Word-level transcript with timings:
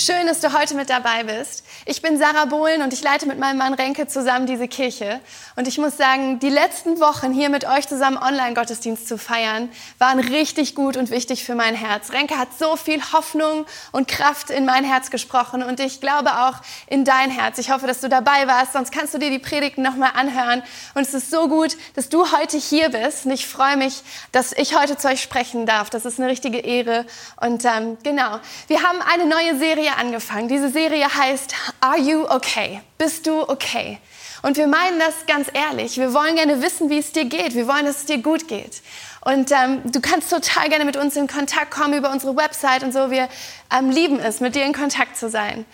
Schön, 0.00 0.28
dass 0.28 0.38
du 0.38 0.56
heute 0.56 0.76
mit 0.76 0.90
dabei 0.90 1.24
bist. 1.24 1.64
Ich 1.84 2.02
bin 2.02 2.18
Sarah 2.18 2.44
Bohlen 2.44 2.82
und 2.82 2.92
ich 2.92 3.02
leite 3.02 3.26
mit 3.26 3.40
meinem 3.40 3.58
Mann 3.58 3.74
Renke 3.74 4.06
zusammen 4.06 4.46
diese 4.46 4.68
Kirche. 4.68 5.18
Und 5.56 5.66
ich 5.66 5.76
muss 5.76 5.96
sagen, 5.96 6.38
die 6.38 6.50
letzten 6.50 7.00
Wochen 7.00 7.32
hier 7.32 7.48
mit 7.48 7.64
euch 7.64 7.88
zusammen 7.88 8.16
Online-Gottesdienst 8.16 9.08
zu 9.08 9.18
feiern, 9.18 9.68
waren 9.98 10.20
richtig 10.20 10.76
gut 10.76 10.96
und 10.96 11.10
wichtig 11.10 11.42
für 11.44 11.56
mein 11.56 11.74
Herz. 11.74 12.12
Renke 12.12 12.38
hat 12.38 12.56
so 12.56 12.76
viel 12.76 13.02
Hoffnung 13.12 13.66
und 13.90 14.06
Kraft 14.06 14.50
in 14.50 14.66
mein 14.66 14.84
Herz 14.84 15.10
gesprochen 15.10 15.64
und 15.64 15.80
ich 15.80 16.00
glaube 16.00 16.30
auch 16.30 16.58
in 16.86 17.04
dein 17.04 17.32
Herz. 17.32 17.58
Ich 17.58 17.72
hoffe, 17.72 17.88
dass 17.88 18.00
du 18.00 18.08
dabei 18.08 18.46
warst, 18.46 18.74
sonst 18.74 18.92
kannst 18.92 19.14
du 19.14 19.18
dir 19.18 19.30
die 19.30 19.40
Predigten 19.40 19.82
nochmal 19.82 20.12
anhören. 20.14 20.62
Und 20.94 21.02
es 21.02 21.12
ist 21.12 21.32
so 21.32 21.48
gut, 21.48 21.76
dass 21.96 22.08
du 22.08 22.30
heute 22.30 22.56
hier 22.56 22.90
bist. 22.90 23.26
Und 23.26 23.32
ich 23.32 23.48
freue 23.48 23.76
mich, 23.76 24.04
dass 24.30 24.52
ich 24.52 24.78
heute 24.78 24.96
zu 24.96 25.08
euch 25.08 25.20
sprechen 25.20 25.66
darf. 25.66 25.90
Das 25.90 26.04
ist 26.04 26.20
eine 26.20 26.30
richtige 26.30 26.58
Ehre. 26.58 27.04
Und 27.40 27.64
ähm, 27.64 27.98
genau, 28.04 28.38
wir 28.68 28.84
haben 28.84 29.02
eine 29.02 29.26
neue 29.26 29.58
Serie 29.58 29.87
angefangen. 29.96 30.48
Diese 30.48 30.70
Serie 30.70 31.06
heißt 31.12 31.54
Are 31.80 31.98
you 31.98 32.24
okay? 32.28 32.80
Bist 32.98 33.26
du 33.26 33.42
okay? 33.48 33.98
Und 34.42 34.56
wir 34.56 34.66
meinen 34.66 34.98
das 34.98 35.26
ganz 35.26 35.48
ehrlich. 35.52 35.96
Wir 35.96 36.14
wollen 36.14 36.36
gerne 36.36 36.62
wissen, 36.62 36.90
wie 36.90 36.98
es 36.98 37.12
dir 37.12 37.24
geht. 37.24 37.54
Wir 37.54 37.66
wollen, 37.66 37.86
dass 37.86 37.98
es 37.98 38.06
dir 38.06 38.18
gut 38.18 38.46
geht. 38.48 38.82
Und 39.22 39.50
ähm, 39.50 39.82
du 39.84 40.00
kannst 40.00 40.30
total 40.30 40.68
gerne 40.68 40.84
mit 40.84 40.96
uns 40.96 41.16
in 41.16 41.26
Kontakt 41.26 41.70
kommen 41.70 41.94
über 41.94 42.10
unsere 42.10 42.36
Website 42.36 42.82
und 42.82 42.92
so. 42.92 43.10
Wir 43.10 43.28
ähm, 43.76 43.90
lieben 43.90 44.20
es, 44.20 44.40
mit 44.40 44.54
dir 44.54 44.64
in 44.64 44.72
Kontakt 44.72 45.16
zu 45.16 45.28
sein. 45.28 45.64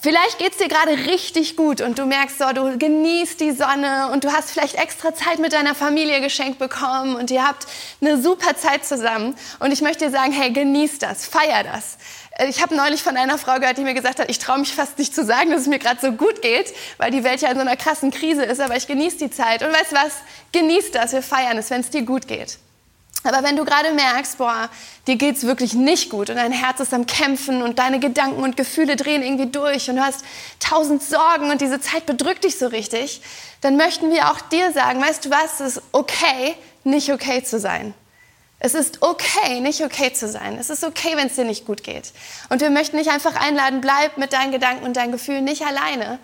Vielleicht 0.00 0.38
geht 0.38 0.52
es 0.52 0.58
dir 0.58 0.68
gerade 0.68 0.92
richtig 0.92 1.56
gut 1.56 1.80
und 1.80 1.98
du 1.98 2.06
merkst, 2.06 2.38
so, 2.38 2.44
du 2.52 2.78
genießt 2.78 3.40
die 3.40 3.50
Sonne 3.50 4.10
und 4.12 4.22
du 4.22 4.32
hast 4.32 4.52
vielleicht 4.52 4.76
extra 4.76 5.12
Zeit 5.12 5.40
mit 5.40 5.52
deiner 5.52 5.74
Familie 5.74 6.20
geschenkt 6.20 6.60
bekommen 6.60 7.16
und 7.16 7.32
ihr 7.32 7.44
habt 7.44 7.66
eine 8.00 8.22
super 8.22 8.56
Zeit 8.56 8.84
zusammen. 8.84 9.34
Und 9.58 9.72
ich 9.72 9.80
möchte 9.80 10.04
dir 10.04 10.12
sagen, 10.12 10.30
hey, 10.30 10.52
genieß 10.52 11.00
das, 11.00 11.26
feier 11.26 11.64
das. 11.64 11.98
Ich 12.46 12.62
habe 12.62 12.76
neulich 12.76 13.02
von 13.02 13.16
einer 13.16 13.36
Frau 13.36 13.58
gehört, 13.58 13.78
die 13.78 13.82
mir 13.82 13.94
gesagt 13.94 14.20
hat, 14.20 14.30
ich 14.30 14.38
traue 14.38 14.58
mich 14.58 14.72
fast 14.72 14.96
nicht 14.96 15.12
zu 15.12 15.24
sagen, 15.24 15.50
dass 15.50 15.62
es 15.62 15.66
mir 15.66 15.80
gerade 15.80 16.00
so 16.00 16.12
gut 16.12 16.40
geht, 16.40 16.72
weil 16.96 17.10
die 17.10 17.24
Welt 17.24 17.40
ja 17.40 17.48
in 17.48 17.56
so 17.56 17.62
einer 17.62 17.76
krassen 17.76 18.12
Krise 18.12 18.44
ist, 18.44 18.60
aber 18.60 18.76
ich 18.76 18.86
genieße 18.86 19.18
die 19.18 19.30
Zeit. 19.30 19.62
Und 19.62 19.72
weißt 19.72 19.90
du 19.90 19.96
was? 19.96 20.12
Genieß 20.52 20.92
das, 20.92 21.12
wir 21.12 21.22
feiern 21.22 21.58
es, 21.58 21.70
wenn 21.70 21.80
es 21.80 21.90
dir 21.90 22.02
gut 22.02 22.28
geht. 22.28 22.58
Aber 23.24 23.42
wenn 23.42 23.56
du 23.56 23.64
gerade 23.64 23.92
merkst, 23.92 24.38
boah, 24.38 24.70
dir 25.08 25.16
geht's 25.16 25.42
wirklich 25.44 25.74
nicht 25.74 26.10
gut 26.10 26.30
und 26.30 26.36
dein 26.36 26.52
Herz 26.52 26.78
ist 26.78 26.94
am 26.94 27.06
Kämpfen 27.06 27.62
und 27.62 27.80
deine 27.80 27.98
Gedanken 27.98 28.44
und 28.44 28.56
Gefühle 28.56 28.94
drehen 28.94 29.24
irgendwie 29.24 29.50
durch 29.50 29.90
und 29.90 29.96
du 29.96 30.02
hast 30.02 30.24
tausend 30.60 31.02
Sorgen 31.02 31.50
und 31.50 31.60
diese 31.60 31.80
Zeit 31.80 32.06
bedrückt 32.06 32.44
dich 32.44 32.56
so 32.56 32.68
richtig, 32.68 33.20
dann 33.62 33.76
möchten 33.76 34.12
wir 34.12 34.30
auch 34.30 34.40
dir 34.40 34.70
sagen, 34.72 35.00
weißt 35.02 35.24
du 35.24 35.30
was, 35.30 35.58
es 35.58 35.78
ist 35.78 35.82
okay, 35.90 36.54
nicht 36.84 37.12
okay 37.12 37.42
zu 37.42 37.58
sein. 37.58 37.94
Es 38.60 38.74
ist 38.74 39.02
okay, 39.02 39.60
nicht 39.60 39.82
okay 39.82 40.12
zu 40.12 40.28
sein. 40.28 40.58
Es 40.58 40.68
ist 40.68 40.82
okay, 40.82 41.12
wenn 41.14 41.28
es 41.28 41.36
dir 41.36 41.44
nicht 41.44 41.64
gut 41.64 41.84
geht. 41.84 42.12
Und 42.48 42.60
wir 42.60 42.70
möchten 42.70 42.96
dich 42.96 43.10
einfach 43.10 43.36
einladen, 43.36 43.80
bleib 43.80 44.18
mit 44.18 44.32
deinen 44.32 44.50
Gedanken 44.50 44.84
und 44.84 44.96
deinen 44.96 45.12
Gefühlen 45.12 45.44
nicht 45.44 45.62
alleine. 45.62 46.18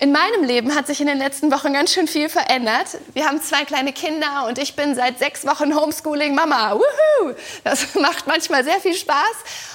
In 0.00 0.12
meinem 0.12 0.44
Leben 0.44 0.76
hat 0.76 0.86
sich 0.86 1.00
in 1.00 1.08
den 1.08 1.18
letzten 1.18 1.50
Wochen 1.50 1.72
ganz 1.72 1.92
schön 1.92 2.06
viel 2.06 2.28
verändert. 2.28 2.98
Wir 3.14 3.26
haben 3.26 3.42
zwei 3.42 3.64
kleine 3.64 3.92
Kinder 3.92 4.46
und 4.46 4.56
ich 4.56 4.76
bin 4.76 4.94
seit 4.94 5.18
sechs 5.18 5.44
Wochen 5.44 5.74
Homeschooling 5.74 6.36
Mama. 6.36 6.74
Woohoo! 6.74 7.34
Das 7.64 7.94
macht 7.96 8.28
manchmal 8.28 8.62
sehr 8.62 8.78
viel 8.78 8.94
Spaß 8.94 9.18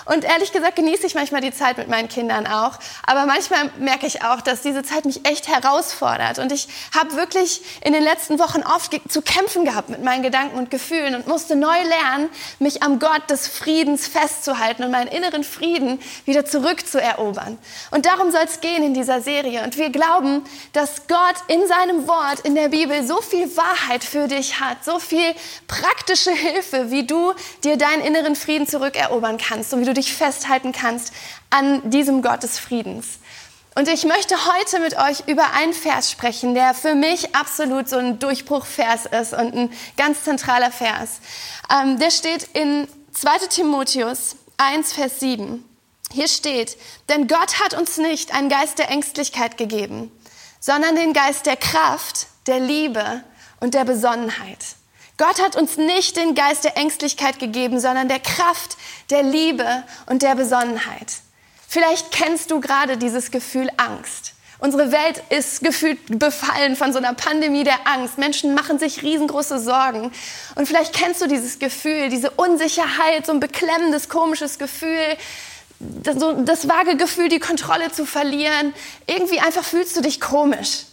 und 0.05 0.23
ehrlich 0.23 0.53
gesagt 0.53 0.77
genieße 0.77 1.05
ich 1.05 1.13
manchmal 1.13 1.41
die 1.41 1.51
Zeit 1.51 1.77
mit 1.77 1.89
meinen 1.89 2.07
Kindern 2.07 2.47
auch. 2.47 2.79
Aber 3.05 3.25
manchmal 3.25 3.69
merke 3.79 4.07
ich 4.07 4.23
auch, 4.23 4.39
dass 4.39 4.61
diese 4.61 4.81
Zeit 4.83 5.03
mich 5.03 5.27
echt 5.27 5.49
herausfordert 5.49 6.39
und 6.39 6.53
ich 6.53 6.69
habe 6.97 7.17
wirklich 7.17 7.61
in 7.81 7.91
den 7.91 8.03
letzten 8.03 8.39
Wochen 8.39 8.61
oft 8.61 8.97
zu 9.11 9.21
kämpfen 9.21 9.65
gehabt 9.65 9.89
mit 9.89 10.05
meinen 10.05 10.23
Gedanken 10.23 10.57
und 10.57 10.71
Gefühlen 10.71 11.15
und 11.15 11.27
musste 11.27 11.57
neu 11.57 11.75
lernen, 11.83 12.29
mich 12.59 12.81
am 12.81 12.99
Gott 12.99 13.29
des 13.29 13.49
Friedens 13.49 14.07
festzuhalten 14.07 14.85
und 14.85 14.91
meinen 14.91 15.09
inneren 15.09 15.43
Frieden 15.43 15.99
wieder 16.23 16.45
zurückzuerobern. 16.45 17.57
Und 17.91 18.05
darum 18.05 18.31
soll 18.31 18.43
es 18.45 18.61
gehen 18.61 18.83
in 18.83 18.93
dieser 18.93 19.19
Serie. 19.19 19.65
Und 19.65 19.77
wir 19.77 19.89
glauben, 19.89 20.12
glauben, 20.13 20.43
dass 20.73 21.07
Gott 21.07 21.35
in 21.47 21.67
seinem 21.67 22.07
Wort, 22.07 22.41
in 22.43 22.55
der 22.55 22.69
Bibel, 22.69 23.05
so 23.05 23.21
viel 23.21 23.55
Wahrheit 23.57 24.03
für 24.03 24.27
dich 24.27 24.59
hat, 24.59 24.83
so 24.83 24.99
viel 24.99 25.33
praktische 25.67 26.31
Hilfe, 26.31 26.91
wie 26.91 27.05
du 27.05 27.33
dir 27.63 27.77
deinen 27.77 28.01
inneren 28.01 28.35
Frieden 28.35 28.67
zurückerobern 28.67 29.37
kannst 29.37 29.73
und 29.73 29.81
wie 29.81 29.85
du 29.85 29.93
dich 29.93 30.13
festhalten 30.13 30.71
kannst 30.71 31.13
an 31.49 31.89
diesem 31.89 32.21
Gott 32.21 32.43
des 32.43 32.59
Friedens. 32.59 33.19
Und 33.75 33.87
ich 33.87 34.05
möchte 34.05 34.35
heute 34.35 34.79
mit 34.79 34.97
euch 34.99 35.27
über 35.27 35.53
einen 35.53 35.73
Vers 35.73 36.11
sprechen, 36.11 36.53
der 36.53 36.75
für 36.75 36.93
mich 36.93 37.35
absolut 37.35 37.89
so 37.89 37.97
ein 37.97 38.19
Durchbruchvers 38.19 39.07
ist 39.07 39.33
und 39.33 39.55
ein 39.55 39.73
ganz 39.97 40.23
zentraler 40.23 40.69
Vers. 40.69 41.19
Ähm, 41.73 41.97
der 41.97 42.11
steht 42.11 42.43
in 42.53 42.87
2 43.13 43.47
Timotheus 43.47 44.35
1, 44.57 44.93
Vers 44.93 45.19
7. 45.19 45.72
Hier 46.13 46.27
steht, 46.27 46.77
denn 47.09 47.27
Gott 47.27 47.59
hat 47.59 47.73
uns 47.73 47.97
nicht 47.97 48.35
einen 48.35 48.47
Geist 48.47 48.77
der 48.77 48.91
Ängstlichkeit 48.91 49.57
gegeben, 49.57 50.11
sondern 50.59 50.95
den 50.95 51.11
Geist 51.11 51.47
der 51.47 51.57
Kraft, 51.57 52.27
der 52.45 52.59
Liebe 52.59 53.23
und 53.59 53.73
der 53.73 53.83
Besonnenheit. 53.83 54.59
Gott 55.17 55.41
hat 55.41 55.55
uns 55.55 55.77
nicht 55.77 56.15
den 56.15 56.35
Geist 56.35 56.65
der 56.65 56.77
Ängstlichkeit 56.77 57.39
gegeben, 57.39 57.79
sondern 57.79 58.09
der 58.09 58.19
Kraft, 58.19 58.77
der 59.09 59.23
Liebe 59.23 59.83
und 60.05 60.21
der 60.21 60.35
Besonnenheit. 60.35 61.13
Vielleicht 61.67 62.11
kennst 62.11 62.51
du 62.51 62.59
gerade 62.59 62.97
dieses 62.97 63.31
Gefühl 63.31 63.69
Angst. 63.77 64.33
Unsere 64.59 64.91
Welt 64.91 65.23
ist 65.29 65.61
gefühlt 65.63 66.19
befallen 66.19 66.75
von 66.75 66.93
so 66.93 66.99
einer 66.99 67.15
Pandemie 67.15 67.63
der 67.63 67.87
Angst. 67.87 68.19
Menschen 68.19 68.53
machen 68.53 68.77
sich 68.77 69.01
riesengroße 69.01 69.59
Sorgen. 69.59 70.11
Und 70.55 70.67
vielleicht 70.67 70.93
kennst 70.93 71.21
du 71.21 71.27
dieses 71.27 71.57
Gefühl, 71.57 72.09
diese 72.09 72.29
Unsicherheit, 72.29 73.25
so 73.25 73.33
ein 73.33 73.39
beklemmendes, 73.39 74.09
komisches 74.09 74.59
Gefühl, 74.59 75.17
das, 76.03 76.19
so 76.19 76.33
das 76.43 76.67
vage 76.67 76.97
Gefühl, 76.97 77.29
die 77.29 77.39
Kontrolle 77.39 77.91
zu 77.91 78.05
verlieren. 78.05 78.73
Irgendwie 79.07 79.39
einfach 79.39 79.63
fühlst 79.63 79.95
du 79.95 80.01
dich 80.01 80.19
komisch. 80.21 80.85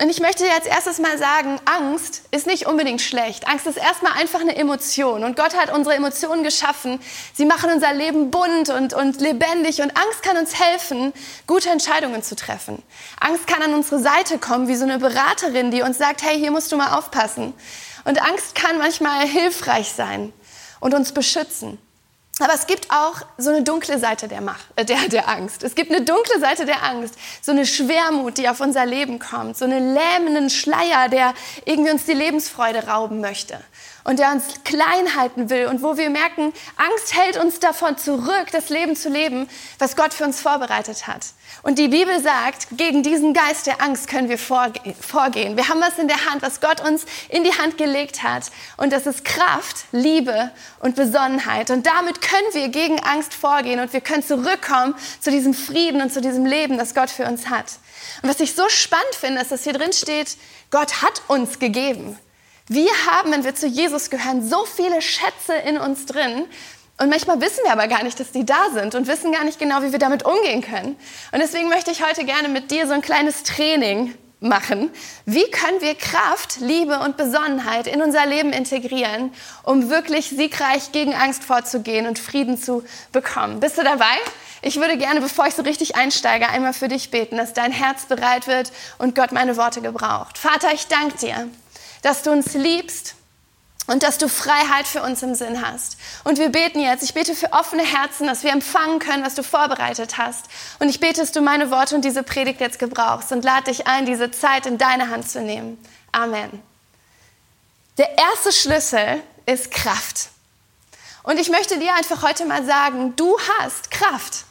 Und 0.00 0.08
ich 0.08 0.20
möchte 0.20 0.44
dir 0.44 0.54
als 0.54 0.64
erstes 0.64 0.98
mal 0.98 1.18
sagen, 1.18 1.60
Angst 1.66 2.22
ist 2.30 2.46
nicht 2.46 2.66
unbedingt 2.66 3.02
schlecht. 3.02 3.46
Angst 3.46 3.66
ist 3.66 3.76
erstmal 3.76 4.14
einfach 4.14 4.40
eine 4.40 4.56
Emotion. 4.56 5.24
Und 5.24 5.36
Gott 5.36 5.54
hat 5.54 5.70
unsere 5.70 5.94
Emotionen 5.94 6.42
geschaffen. 6.42 6.98
Sie 7.34 7.44
machen 7.44 7.70
unser 7.70 7.92
Leben 7.92 8.30
bunt 8.30 8.70
und, 8.70 8.94
und 8.94 9.20
lebendig. 9.20 9.82
Und 9.82 9.94
Angst 9.94 10.22
kann 10.22 10.38
uns 10.38 10.58
helfen, 10.58 11.12
gute 11.46 11.68
Entscheidungen 11.68 12.22
zu 12.22 12.34
treffen. 12.34 12.82
Angst 13.20 13.46
kann 13.46 13.60
an 13.60 13.74
unsere 13.74 14.00
Seite 14.00 14.38
kommen, 14.38 14.68
wie 14.68 14.76
so 14.76 14.84
eine 14.84 14.98
Beraterin, 14.98 15.70
die 15.70 15.82
uns 15.82 15.98
sagt, 15.98 16.22
hey, 16.22 16.38
hier 16.38 16.50
musst 16.50 16.72
du 16.72 16.78
mal 16.78 16.96
aufpassen. 16.96 17.52
Und 18.04 18.22
Angst 18.22 18.54
kann 18.54 18.78
manchmal 18.78 19.26
hilfreich 19.26 19.92
sein 19.92 20.32
und 20.80 20.94
uns 20.94 21.12
beschützen. 21.12 21.76
Aber 22.40 22.54
es 22.54 22.66
gibt 22.66 22.90
auch 22.90 23.20
so 23.38 23.50
eine 23.50 23.62
dunkle 23.62 23.98
Seite 23.98 24.26
der, 24.26 24.40
Macht, 24.40 24.64
äh, 24.76 24.84
der, 24.84 25.08
der 25.08 25.28
Angst. 25.28 25.62
Es 25.62 25.74
gibt 25.74 25.90
eine 25.90 26.04
dunkle 26.04 26.40
Seite 26.40 26.64
der 26.64 26.82
Angst, 26.82 27.14
so 27.42 27.52
eine 27.52 27.66
Schwermut, 27.66 28.38
die 28.38 28.48
auf 28.48 28.60
unser 28.60 28.86
Leben 28.86 29.18
kommt, 29.18 29.56
so 29.56 29.64
einen 29.64 29.94
lähmenden 29.94 30.50
Schleier, 30.50 31.08
der 31.10 31.34
irgendwie 31.64 31.90
uns 31.90 32.04
die 32.04 32.14
Lebensfreude 32.14 32.86
rauben 32.86 33.20
möchte 33.20 33.58
und 34.04 34.18
der 34.18 34.30
uns 34.30 34.44
klein 34.64 35.16
halten 35.16 35.50
will 35.50 35.66
und 35.66 35.82
wo 35.82 35.96
wir 35.96 36.10
merken, 36.10 36.52
Angst 36.76 37.14
hält 37.14 37.36
uns 37.36 37.60
davon 37.60 37.98
zurück, 37.98 38.46
das 38.52 38.68
Leben 38.68 38.96
zu 38.96 39.08
leben, 39.08 39.48
was 39.78 39.96
Gott 39.96 40.14
für 40.14 40.24
uns 40.24 40.40
vorbereitet 40.40 41.06
hat. 41.06 41.26
Und 41.62 41.78
die 41.78 41.88
Bibel 41.88 42.20
sagt, 42.22 42.68
gegen 42.72 43.02
diesen 43.02 43.34
Geist 43.34 43.66
der 43.66 43.82
Angst 43.82 44.08
können 44.08 44.28
wir 44.28 44.38
vorgehen. 44.38 45.56
Wir 45.56 45.68
haben 45.68 45.80
was 45.80 45.98
in 45.98 46.08
der 46.08 46.30
Hand, 46.30 46.42
was 46.42 46.60
Gott 46.60 46.80
uns 46.80 47.04
in 47.28 47.44
die 47.44 47.52
Hand 47.52 47.76
gelegt 47.76 48.22
hat. 48.22 48.50
Und 48.76 48.92
das 48.92 49.06
ist 49.06 49.24
Kraft, 49.24 49.84
Liebe 49.92 50.50
und 50.78 50.96
Besonnenheit. 50.96 51.70
Und 51.70 51.86
damit 51.86 52.22
können 52.22 52.46
wir 52.52 52.68
gegen 52.68 53.00
Angst 53.00 53.34
vorgehen 53.34 53.80
und 53.80 53.92
wir 53.92 54.00
können 54.00 54.22
zurückkommen 54.22 54.94
zu 55.20 55.30
diesem 55.30 55.52
Frieden 55.52 56.00
und 56.00 56.12
zu 56.12 56.20
diesem 56.20 56.46
Leben, 56.46 56.78
das 56.78 56.94
Gott 56.94 57.10
für 57.10 57.26
uns 57.26 57.50
hat. 57.50 57.66
Und 58.22 58.28
was 58.28 58.40
ich 58.40 58.54
so 58.54 58.68
spannend 58.68 59.14
finde, 59.14 59.42
ist, 59.42 59.52
dass 59.52 59.64
hier 59.64 59.74
drin 59.74 59.92
steht, 59.92 60.36
Gott 60.70 61.02
hat 61.02 61.22
uns 61.28 61.58
gegeben. 61.58 62.18
Wir 62.72 62.92
haben, 63.10 63.32
wenn 63.32 63.42
wir 63.42 63.56
zu 63.56 63.66
Jesus 63.66 64.10
gehören, 64.10 64.48
so 64.48 64.64
viele 64.64 65.02
Schätze 65.02 65.54
in 65.54 65.76
uns 65.76 66.06
drin. 66.06 66.46
Und 66.98 67.10
manchmal 67.10 67.40
wissen 67.40 67.64
wir 67.64 67.72
aber 67.72 67.88
gar 67.88 68.04
nicht, 68.04 68.20
dass 68.20 68.30
die 68.30 68.46
da 68.46 68.70
sind 68.72 68.94
und 68.94 69.08
wissen 69.08 69.32
gar 69.32 69.42
nicht 69.42 69.58
genau, 69.58 69.82
wie 69.82 69.90
wir 69.90 69.98
damit 69.98 70.24
umgehen 70.24 70.62
können. 70.62 70.96
Und 71.32 71.40
deswegen 71.40 71.68
möchte 71.68 71.90
ich 71.90 72.06
heute 72.06 72.24
gerne 72.24 72.48
mit 72.48 72.70
dir 72.70 72.86
so 72.86 72.92
ein 72.92 73.02
kleines 73.02 73.42
Training 73.42 74.14
machen. 74.38 74.90
Wie 75.26 75.50
können 75.50 75.80
wir 75.80 75.96
Kraft, 75.96 76.60
Liebe 76.60 77.00
und 77.00 77.16
Besonnenheit 77.16 77.88
in 77.88 78.02
unser 78.02 78.24
Leben 78.24 78.52
integrieren, 78.52 79.32
um 79.64 79.90
wirklich 79.90 80.28
siegreich 80.28 80.92
gegen 80.92 81.12
Angst 81.12 81.42
vorzugehen 81.42 82.06
und 82.06 82.20
Frieden 82.20 82.56
zu 82.56 82.84
bekommen? 83.10 83.58
Bist 83.58 83.78
du 83.78 83.82
dabei? 83.82 84.14
Ich 84.62 84.76
würde 84.76 84.96
gerne, 84.96 85.20
bevor 85.20 85.48
ich 85.48 85.56
so 85.56 85.62
richtig 85.62 85.96
einsteige, 85.96 86.48
einmal 86.48 86.72
für 86.72 86.86
dich 86.86 87.10
beten, 87.10 87.36
dass 87.36 87.52
dein 87.52 87.72
Herz 87.72 88.04
bereit 88.04 88.46
wird 88.46 88.70
und 88.98 89.16
Gott 89.16 89.32
meine 89.32 89.56
Worte 89.56 89.80
gebraucht. 89.80 90.38
Vater, 90.38 90.72
ich 90.72 90.86
danke 90.86 91.18
dir 91.18 91.50
dass 92.02 92.22
du 92.22 92.30
uns 92.30 92.54
liebst 92.54 93.14
und 93.86 94.02
dass 94.02 94.18
du 94.18 94.28
Freiheit 94.28 94.86
für 94.86 95.02
uns 95.02 95.22
im 95.22 95.34
Sinn 95.34 95.66
hast. 95.66 95.96
Und 96.24 96.38
wir 96.38 96.50
beten 96.50 96.80
jetzt, 96.80 97.02
ich 97.02 97.12
bete 97.12 97.34
für 97.34 97.52
offene 97.52 97.82
Herzen, 97.82 98.26
dass 98.26 98.44
wir 98.44 98.52
empfangen 98.52 99.00
können, 99.00 99.24
was 99.24 99.34
du 99.34 99.42
vorbereitet 99.42 100.16
hast. 100.16 100.46
Und 100.78 100.88
ich 100.88 101.00
bete, 101.00 101.20
dass 101.20 101.32
du 101.32 101.40
meine 101.40 101.70
Worte 101.70 101.96
und 101.96 102.04
diese 102.04 102.22
Predigt 102.22 102.60
jetzt 102.60 102.78
gebrauchst 102.78 103.32
und 103.32 103.44
lade 103.44 103.64
dich 103.64 103.86
ein, 103.86 104.06
diese 104.06 104.30
Zeit 104.30 104.66
in 104.66 104.78
deine 104.78 105.10
Hand 105.10 105.28
zu 105.28 105.40
nehmen. 105.40 105.76
Amen. 106.12 106.62
Der 107.98 108.16
erste 108.16 108.52
Schlüssel 108.52 109.22
ist 109.46 109.72
Kraft. 109.72 110.28
Und 111.22 111.38
ich 111.38 111.50
möchte 111.50 111.78
dir 111.78 111.94
einfach 111.94 112.22
heute 112.22 112.46
mal 112.46 112.64
sagen, 112.64 113.14
du 113.16 113.36
hast 113.58 113.90
Kraft. 113.90 114.44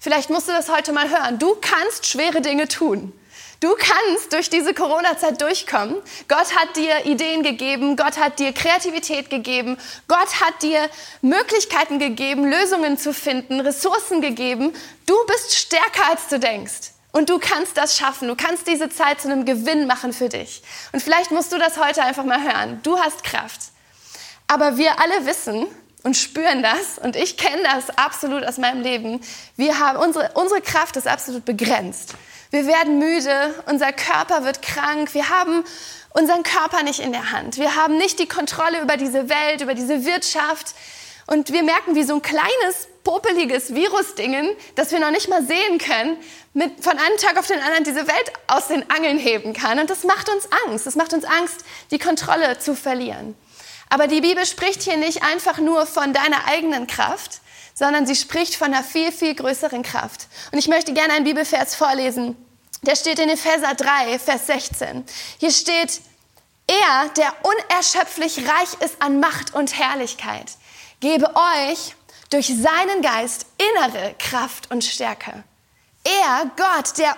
Vielleicht 0.00 0.30
musst 0.30 0.48
du 0.48 0.52
das 0.52 0.68
heute 0.68 0.92
mal 0.92 1.10
hören. 1.10 1.38
Du 1.38 1.56
kannst 1.60 2.06
schwere 2.06 2.40
Dinge 2.40 2.68
tun. 2.68 3.12
Du 3.64 3.74
kannst 3.76 4.30
durch 4.34 4.50
diese 4.50 4.74
Corona-Zeit 4.74 5.40
durchkommen. 5.40 5.96
Gott 6.28 6.54
hat 6.54 6.76
dir 6.76 7.06
Ideen 7.06 7.42
gegeben, 7.42 7.96
Gott 7.96 8.18
hat 8.18 8.38
dir 8.38 8.52
Kreativität 8.52 9.30
gegeben, 9.30 9.78
Gott 10.06 10.38
hat 10.42 10.60
dir 10.60 10.90
Möglichkeiten 11.22 11.98
gegeben, 11.98 12.44
Lösungen 12.44 12.98
zu 12.98 13.14
finden, 13.14 13.60
Ressourcen 13.60 14.20
gegeben. 14.20 14.74
Du 15.06 15.14
bist 15.28 15.54
stärker, 15.54 16.10
als 16.10 16.28
du 16.28 16.38
denkst. 16.38 16.90
Und 17.10 17.30
du 17.30 17.38
kannst 17.38 17.78
das 17.78 17.96
schaffen. 17.96 18.28
Du 18.28 18.36
kannst 18.36 18.66
diese 18.66 18.90
Zeit 18.90 19.22
zu 19.22 19.28
einem 19.30 19.46
Gewinn 19.46 19.86
machen 19.86 20.12
für 20.12 20.28
dich. 20.28 20.62
Und 20.92 21.02
vielleicht 21.02 21.30
musst 21.30 21.50
du 21.50 21.58
das 21.58 21.78
heute 21.78 22.02
einfach 22.02 22.24
mal 22.24 22.42
hören. 22.42 22.80
Du 22.82 22.98
hast 22.98 23.24
Kraft. 23.24 23.60
Aber 24.46 24.76
wir 24.76 25.00
alle 25.00 25.24
wissen, 25.24 25.68
und 26.04 26.18
spüren 26.18 26.62
das 26.62 26.98
und 27.02 27.16
ich 27.16 27.38
kenne 27.38 27.62
das 27.62 27.88
absolut 27.96 28.44
aus 28.44 28.58
meinem 28.58 28.82
Leben. 28.82 29.22
Wir 29.56 29.78
haben 29.80 29.98
unsere, 29.98 30.32
unsere 30.34 30.60
Kraft 30.60 30.96
ist 30.96 31.08
absolut 31.08 31.46
begrenzt. 31.46 32.14
Wir 32.54 32.68
werden 32.68 33.00
müde, 33.00 33.52
unser 33.66 33.92
Körper 33.92 34.44
wird 34.44 34.62
krank, 34.62 35.12
wir 35.12 35.28
haben 35.28 35.64
unseren 36.10 36.44
Körper 36.44 36.84
nicht 36.84 37.00
in 37.00 37.10
der 37.10 37.32
Hand. 37.32 37.58
Wir 37.58 37.74
haben 37.74 37.96
nicht 37.96 38.20
die 38.20 38.28
Kontrolle 38.28 38.80
über 38.80 38.96
diese 38.96 39.28
Welt, 39.28 39.60
über 39.60 39.74
diese 39.74 40.04
Wirtschaft 40.04 40.72
und 41.26 41.52
wir 41.52 41.64
merken, 41.64 41.96
wie 41.96 42.04
so 42.04 42.14
ein 42.14 42.22
kleines 42.22 42.86
popeliges 43.02 43.74
Virusdingen, 43.74 44.48
das 44.76 44.92
wir 44.92 45.00
noch 45.00 45.10
nicht 45.10 45.28
mal 45.28 45.44
sehen 45.44 45.78
können, 45.78 46.16
mit, 46.52 46.84
von 46.84 46.96
einem 46.96 47.16
Tag 47.16 47.40
auf 47.40 47.48
den 47.48 47.58
anderen 47.58 47.82
diese 47.82 48.06
Welt 48.06 48.32
aus 48.46 48.68
den 48.68 48.88
Angeln 48.88 49.18
heben 49.18 49.52
kann. 49.52 49.80
Und 49.80 49.90
das 49.90 50.04
macht 50.04 50.28
uns 50.28 50.46
Angst. 50.68 50.86
Das 50.86 50.94
macht 50.94 51.12
uns 51.12 51.24
Angst, 51.24 51.64
die 51.90 51.98
Kontrolle 51.98 52.60
zu 52.60 52.76
verlieren. 52.76 53.34
Aber 53.90 54.06
die 54.06 54.20
Bibel 54.20 54.46
spricht 54.46 54.82
hier 54.82 54.96
nicht 54.96 55.24
einfach 55.24 55.58
nur 55.58 55.86
von 55.86 56.12
deiner 56.12 56.46
eigenen 56.46 56.86
Kraft, 56.86 57.40
sondern 57.74 58.06
sie 58.06 58.14
spricht 58.14 58.54
von 58.54 58.68
einer 58.68 58.84
viel, 58.84 59.10
viel 59.10 59.34
größeren 59.34 59.82
Kraft. 59.82 60.28
Und 60.52 60.58
ich 60.58 60.68
möchte 60.68 60.92
gerne 60.92 61.14
einen 61.14 61.24
Bibelvers 61.24 61.74
vorlesen. 61.74 62.36
Der 62.86 62.96
steht 62.96 63.18
in 63.18 63.30
Epheser 63.30 63.74
3, 63.74 64.18
Vers 64.18 64.46
16. 64.46 65.06
Hier 65.38 65.50
steht, 65.50 66.02
er, 66.66 67.08
der 67.16 67.32
unerschöpflich 67.42 68.38
reich 68.46 68.74
ist 68.80 69.00
an 69.00 69.20
Macht 69.20 69.54
und 69.54 69.78
Herrlichkeit, 69.78 70.52
gebe 71.00 71.34
euch 71.34 71.94
durch 72.28 72.48
seinen 72.48 73.00
Geist 73.00 73.46
innere 73.56 74.14
Kraft 74.18 74.70
und 74.70 74.84
Stärke. 74.84 75.44
Er, 76.04 76.50
Gott, 76.58 76.98
der 76.98 77.16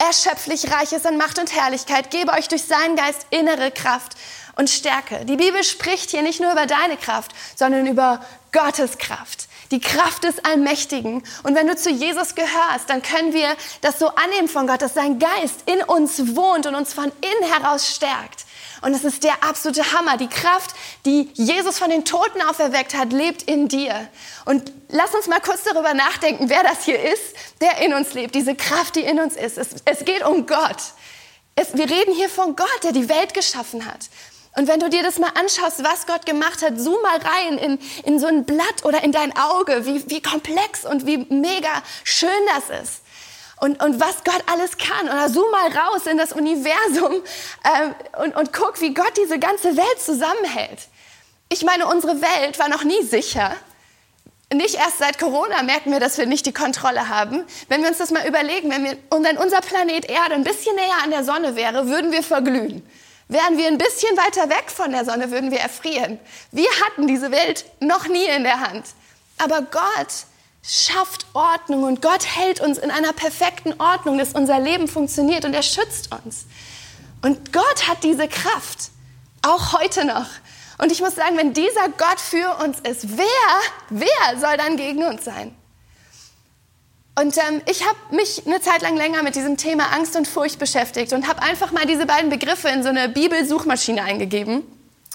unerschöpflich 0.00 0.72
reich 0.72 0.92
ist 0.92 1.06
an 1.06 1.16
Macht 1.16 1.38
und 1.38 1.54
Herrlichkeit, 1.54 2.10
gebe 2.10 2.32
euch 2.32 2.48
durch 2.48 2.64
seinen 2.64 2.96
Geist 2.96 3.26
innere 3.30 3.70
Kraft 3.70 4.16
und 4.56 4.68
Stärke. 4.68 5.24
Die 5.26 5.36
Bibel 5.36 5.62
spricht 5.62 6.10
hier 6.10 6.22
nicht 6.22 6.40
nur 6.40 6.50
über 6.50 6.66
deine 6.66 6.96
Kraft, 6.96 7.30
sondern 7.54 7.86
über 7.86 8.20
Gottes 8.50 8.98
Kraft. 8.98 9.46
Die 9.70 9.80
Kraft 9.80 10.24
des 10.24 10.44
Allmächtigen. 10.44 11.22
Und 11.42 11.54
wenn 11.54 11.66
du 11.66 11.76
zu 11.76 11.90
Jesus 11.90 12.34
gehörst, 12.34 12.88
dann 12.88 13.02
können 13.02 13.32
wir 13.32 13.56
das 13.80 13.98
so 13.98 14.08
annehmen 14.08 14.48
von 14.48 14.66
Gott, 14.66 14.82
dass 14.82 14.94
sein 14.94 15.18
Geist 15.18 15.62
in 15.66 15.82
uns 15.82 16.36
wohnt 16.36 16.66
und 16.66 16.74
uns 16.74 16.92
von 16.92 17.12
innen 17.20 17.52
heraus 17.52 17.88
stärkt. 17.94 18.46
Und 18.82 18.94
es 18.94 19.04
ist 19.04 19.24
der 19.24 19.42
absolute 19.42 19.92
Hammer. 19.92 20.16
Die 20.16 20.28
Kraft, 20.28 20.70
die 21.04 21.30
Jesus 21.34 21.78
von 21.78 21.90
den 21.90 22.04
Toten 22.04 22.42
auferweckt 22.42 22.94
hat, 22.94 23.12
lebt 23.12 23.42
in 23.42 23.68
dir. 23.68 24.08
Und 24.44 24.70
lass 24.88 25.14
uns 25.14 25.26
mal 25.26 25.40
kurz 25.40 25.62
darüber 25.64 25.94
nachdenken, 25.94 26.48
wer 26.50 26.62
das 26.62 26.84
hier 26.84 27.02
ist, 27.02 27.34
der 27.60 27.78
in 27.78 27.94
uns 27.94 28.12
lebt. 28.12 28.34
Diese 28.34 28.54
Kraft, 28.54 28.96
die 28.96 29.00
in 29.00 29.18
uns 29.18 29.34
ist. 29.34 29.58
Es, 29.58 29.68
es 29.84 30.04
geht 30.04 30.24
um 30.24 30.46
Gott. 30.46 30.76
Es, 31.54 31.74
wir 31.74 31.88
reden 31.88 32.14
hier 32.14 32.28
von 32.28 32.54
Gott, 32.54 32.84
der 32.84 32.92
die 32.92 33.08
Welt 33.08 33.32
geschaffen 33.32 33.86
hat. 33.86 34.10
Und 34.56 34.68
wenn 34.68 34.80
du 34.80 34.88
dir 34.88 35.02
das 35.02 35.18
mal 35.18 35.30
anschaust, 35.34 35.84
was 35.84 36.06
Gott 36.06 36.24
gemacht 36.24 36.62
hat, 36.62 36.78
zoom 36.78 37.00
mal 37.02 37.18
rein 37.18 37.58
in, 37.58 37.78
in 38.04 38.18
so 38.18 38.26
ein 38.26 38.46
Blatt 38.46 38.84
oder 38.84 39.04
in 39.04 39.12
dein 39.12 39.36
Auge, 39.36 39.84
wie, 39.84 40.02
wie 40.08 40.22
komplex 40.22 40.86
und 40.86 41.06
wie 41.06 41.18
mega 41.28 41.82
schön 42.04 42.30
das 42.54 42.82
ist. 42.82 43.02
Und, 43.60 43.82
und 43.82 44.00
was 44.00 44.24
Gott 44.24 44.42
alles 44.50 44.78
kann. 44.78 45.08
Oder 45.08 45.28
zoom 45.28 45.50
mal 45.50 45.70
raus 45.76 46.06
in 46.06 46.16
das 46.16 46.32
Universum 46.32 47.22
äh, 47.64 48.22
und, 48.22 48.34
und 48.34 48.52
guck, 48.54 48.80
wie 48.80 48.94
Gott 48.94 49.12
diese 49.18 49.38
ganze 49.38 49.76
Welt 49.76 50.00
zusammenhält. 50.02 50.88
Ich 51.50 51.62
meine, 51.62 51.86
unsere 51.86 52.22
Welt 52.22 52.58
war 52.58 52.70
noch 52.70 52.82
nie 52.82 53.02
sicher. 53.02 53.54
Nicht 54.52 54.76
erst 54.76 54.98
seit 54.98 55.18
Corona 55.18 55.62
merken 55.64 55.92
wir, 55.92 56.00
dass 56.00 56.16
wir 56.16 56.24
nicht 56.24 56.46
die 56.46 56.54
Kontrolle 56.54 57.08
haben. 57.10 57.44
Wenn 57.68 57.82
wir 57.82 57.88
uns 57.88 57.98
das 57.98 58.10
mal 58.10 58.26
überlegen, 58.26 58.70
wenn, 58.70 58.84
wir, 58.84 58.96
wenn 59.10 59.36
unser 59.36 59.60
Planet 59.60 60.08
Erde 60.08 60.34
ein 60.34 60.44
bisschen 60.44 60.76
näher 60.76 61.02
an 61.04 61.10
der 61.10 61.24
Sonne 61.24 61.56
wäre, 61.56 61.88
würden 61.88 62.10
wir 62.10 62.22
verglühen. 62.22 62.88
Wären 63.28 63.58
wir 63.58 63.66
ein 63.66 63.78
bisschen 63.78 64.16
weiter 64.16 64.48
weg 64.48 64.70
von 64.70 64.92
der 64.92 65.04
Sonne, 65.04 65.30
würden 65.30 65.50
wir 65.50 65.58
erfrieren. 65.58 66.20
Wir 66.52 66.68
hatten 66.84 67.08
diese 67.08 67.32
Welt 67.32 67.64
noch 67.80 68.06
nie 68.06 68.24
in 68.24 68.44
der 68.44 68.60
Hand. 68.60 68.86
Aber 69.38 69.62
Gott 69.62 70.26
schafft 70.62 71.26
Ordnung 71.34 71.84
und 71.84 72.02
Gott 72.02 72.24
hält 72.24 72.60
uns 72.60 72.78
in 72.78 72.90
einer 72.90 73.12
perfekten 73.12 73.74
Ordnung, 73.80 74.18
dass 74.18 74.32
unser 74.32 74.58
Leben 74.58 74.88
funktioniert 74.88 75.44
und 75.44 75.54
er 75.54 75.62
schützt 75.62 76.12
uns. 76.12 76.46
Und 77.22 77.52
Gott 77.52 77.88
hat 77.88 78.04
diese 78.04 78.28
Kraft, 78.28 78.90
auch 79.42 79.72
heute 79.72 80.04
noch. 80.04 80.26
Und 80.78 80.92
ich 80.92 81.00
muss 81.00 81.14
sagen, 81.14 81.36
wenn 81.36 81.52
dieser 81.52 81.88
Gott 81.96 82.20
für 82.20 82.62
uns 82.62 82.80
ist, 82.80 83.16
wer, 83.16 83.26
wer 83.90 84.38
soll 84.38 84.56
dann 84.56 84.76
gegen 84.76 85.04
uns 85.04 85.24
sein? 85.24 85.56
Und 87.18 87.38
ähm, 87.38 87.62
ich 87.68 87.82
habe 87.82 87.96
mich 88.10 88.46
eine 88.46 88.60
Zeit 88.60 88.82
lang 88.82 88.96
länger 88.96 89.22
mit 89.22 89.36
diesem 89.36 89.56
Thema 89.56 89.84
Angst 89.94 90.16
und 90.16 90.28
Furcht 90.28 90.58
beschäftigt 90.58 91.14
und 91.14 91.26
habe 91.26 91.42
einfach 91.42 91.72
mal 91.72 91.86
diese 91.86 92.04
beiden 92.04 92.28
Begriffe 92.28 92.68
in 92.68 92.82
so 92.82 92.90
eine 92.90 93.08
Bibelsuchmaschine 93.08 94.02
eingegeben. 94.02 94.64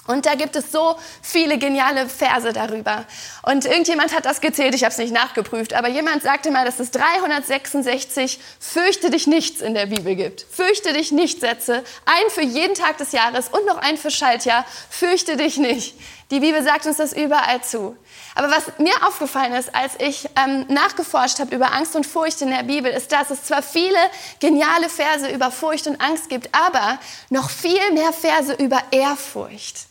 Und 0.08 0.26
da 0.26 0.34
gibt 0.34 0.56
es 0.56 0.72
so 0.72 0.96
viele 1.22 1.58
geniale 1.58 2.08
Verse 2.08 2.52
darüber. 2.52 3.04
Und 3.42 3.66
irgendjemand 3.66 4.12
hat 4.12 4.26
das 4.26 4.40
gezählt, 4.40 4.74
ich 4.74 4.82
habe 4.82 4.90
es 4.90 4.98
nicht 4.98 5.12
nachgeprüft, 5.12 5.74
aber 5.74 5.88
jemand 5.88 6.24
sagte 6.24 6.50
mal, 6.50 6.64
dass 6.64 6.80
es 6.80 6.90
366 6.90 8.40
Fürchte 8.58 9.10
dich 9.10 9.28
nichts 9.28 9.60
in 9.60 9.74
der 9.74 9.86
Bibel 9.86 10.16
gibt. 10.16 10.44
Fürchte 10.50 10.92
dich 10.92 11.12
nicht 11.12 11.38
Sätze, 11.38 11.84
ein 12.04 12.30
für 12.30 12.42
jeden 12.42 12.74
Tag 12.74 12.98
des 12.98 13.12
Jahres 13.12 13.48
und 13.48 13.64
noch 13.64 13.78
ein 13.78 13.96
für 13.96 14.10
Schaltjahr, 14.10 14.66
fürchte 14.90 15.36
dich 15.36 15.56
nicht. 15.56 15.94
Die 16.32 16.40
Bibel 16.40 16.62
sagt 16.62 16.86
uns 16.86 16.96
das 16.96 17.12
überall 17.12 17.62
zu. 17.62 17.94
Aber 18.34 18.50
was 18.50 18.78
mir 18.78 18.94
aufgefallen 19.06 19.52
ist, 19.52 19.74
als 19.74 19.92
ich 19.98 20.30
ähm, 20.42 20.64
nachgeforscht 20.68 21.40
habe 21.40 21.54
über 21.54 21.74
Angst 21.74 21.94
und 21.94 22.06
Furcht 22.06 22.40
in 22.40 22.48
der 22.48 22.62
Bibel, 22.62 22.90
ist, 22.90 23.12
dass 23.12 23.28
es 23.28 23.44
zwar 23.44 23.62
viele 23.62 23.98
geniale 24.40 24.88
Verse 24.88 25.30
über 25.30 25.50
Furcht 25.50 25.86
und 25.88 26.00
Angst 26.00 26.30
gibt, 26.30 26.48
aber 26.54 26.98
noch 27.28 27.50
viel 27.50 27.92
mehr 27.92 28.14
Verse 28.14 28.54
über 28.54 28.82
Ehrfurcht. 28.92 29.88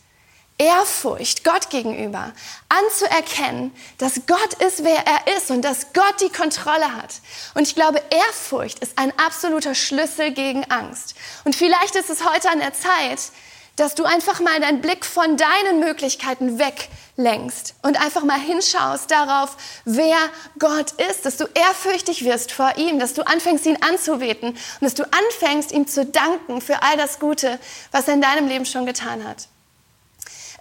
Ehrfurcht 0.58 1.44
Gott 1.44 1.70
gegenüber, 1.70 2.32
anzuerkennen, 2.68 3.72
dass 3.98 4.26
Gott 4.26 4.54
ist, 4.54 4.82
wer 4.82 5.06
er 5.06 5.36
ist 5.36 5.52
und 5.52 5.62
dass 5.62 5.92
Gott 5.92 6.20
die 6.20 6.28
Kontrolle 6.28 6.92
hat. 6.96 7.20
Und 7.54 7.68
ich 7.68 7.76
glaube, 7.76 8.02
Ehrfurcht 8.10 8.80
ist 8.80 8.98
ein 8.98 9.16
absoluter 9.16 9.76
Schlüssel 9.76 10.32
gegen 10.32 10.64
Angst. 10.72 11.14
Und 11.44 11.54
vielleicht 11.54 11.94
ist 11.94 12.10
es 12.10 12.28
heute 12.28 12.50
an 12.50 12.58
der 12.58 12.74
Zeit, 12.74 13.30
dass 13.76 13.94
du 13.94 14.04
einfach 14.04 14.40
mal 14.40 14.60
deinen 14.60 14.80
Blick 14.80 15.04
von 15.04 15.36
deinen 15.36 15.80
Möglichkeiten 15.80 16.58
weglenkst 16.58 17.74
und 17.82 18.00
einfach 18.00 18.22
mal 18.22 18.38
hinschaust 18.38 19.10
darauf, 19.10 19.56
wer 19.84 20.18
Gott 20.58 20.92
ist, 20.92 21.24
dass 21.24 21.36
du 21.36 21.46
ehrfürchtig 21.54 22.24
wirst 22.24 22.52
vor 22.52 22.72
ihm, 22.76 22.98
dass 22.98 23.14
du 23.14 23.26
anfängst, 23.26 23.66
ihn 23.66 23.78
anzubeten 23.82 24.50
und 24.50 24.82
dass 24.82 24.94
du 24.94 25.04
anfängst, 25.04 25.72
ihm 25.72 25.86
zu 25.86 26.04
danken 26.04 26.60
für 26.60 26.82
all 26.82 26.96
das 26.96 27.18
Gute, 27.18 27.58
was 27.90 28.08
er 28.08 28.14
in 28.14 28.22
deinem 28.22 28.46
Leben 28.46 28.66
schon 28.66 28.86
getan 28.86 29.26
hat. 29.26 29.48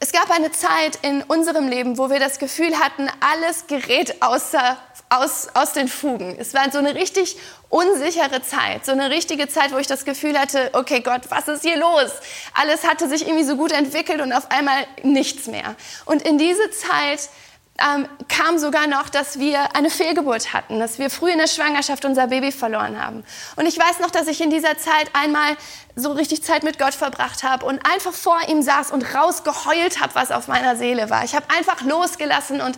Es 0.03 0.11
gab 0.11 0.31
eine 0.31 0.51
Zeit 0.51 0.97
in 1.03 1.21
unserem 1.21 1.67
Leben, 1.67 1.99
wo 1.99 2.09
wir 2.09 2.19
das 2.19 2.39
Gefühl 2.39 2.79
hatten, 2.79 3.07
alles 3.19 3.67
gerät 3.67 4.23
außer, 4.23 4.75
aus, 5.11 5.49
aus 5.53 5.73
den 5.73 5.87
Fugen. 5.87 6.35
Es 6.39 6.53
war 6.53 6.71
so 6.71 6.77
eine 6.77 6.95
richtig 6.95 7.35
unsichere 7.69 8.41
Zeit, 8.41 8.85
so 8.85 8.93
eine 8.93 9.09
richtige 9.09 9.47
Zeit, 9.47 9.73
wo 9.73 9.77
ich 9.77 9.87
das 9.87 10.05
Gefühl 10.05 10.39
hatte, 10.39 10.69
okay 10.73 11.01
Gott, 11.01 11.23
was 11.29 11.47
ist 11.47 11.63
hier 11.63 11.77
los? 11.77 12.11
Alles 12.53 12.87
hatte 12.87 13.09
sich 13.09 13.27
irgendwie 13.27 13.43
so 13.43 13.57
gut 13.57 13.73
entwickelt 13.73 14.21
und 14.21 14.31
auf 14.31 14.49
einmal 14.49 14.87
nichts 15.03 15.47
mehr. 15.47 15.75
Und 16.05 16.21
in 16.21 16.37
diese 16.37 16.71
Zeit 16.71 17.29
ähm, 17.77 18.07
kam 18.29 18.57
sogar 18.57 18.87
noch, 18.87 19.09
dass 19.09 19.37
wir 19.37 19.75
eine 19.75 19.89
Fehlgeburt 19.89 20.53
hatten, 20.53 20.79
dass 20.79 20.97
wir 20.97 21.09
früh 21.09 21.31
in 21.31 21.39
der 21.39 21.47
Schwangerschaft 21.47 22.05
unser 22.05 22.27
Baby 22.27 22.53
verloren 22.53 23.03
haben. 23.03 23.23
Und 23.57 23.65
ich 23.65 23.77
weiß 23.77 23.99
noch, 23.99 24.11
dass 24.11 24.27
ich 24.27 24.39
in 24.39 24.49
dieser 24.49 24.77
Zeit 24.77 25.09
einmal 25.13 25.57
so 25.95 26.13
richtig 26.13 26.43
Zeit 26.43 26.63
mit 26.63 26.79
Gott 26.79 26.93
verbracht 26.93 27.43
habe 27.43 27.65
und 27.65 27.85
einfach 27.85 28.13
vor 28.13 28.39
ihm 28.47 28.61
saß 28.61 28.91
und 28.91 29.13
rausgeheult 29.13 29.99
habe, 29.99 30.15
was 30.15 30.31
auf 30.31 30.47
meiner 30.47 30.77
Seele 30.77 31.09
war. 31.09 31.25
Ich 31.25 31.35
habe 31.35 31.47
einfach 31.49 31.81
losgelassen 31.81 32.61
und 32.61 32.77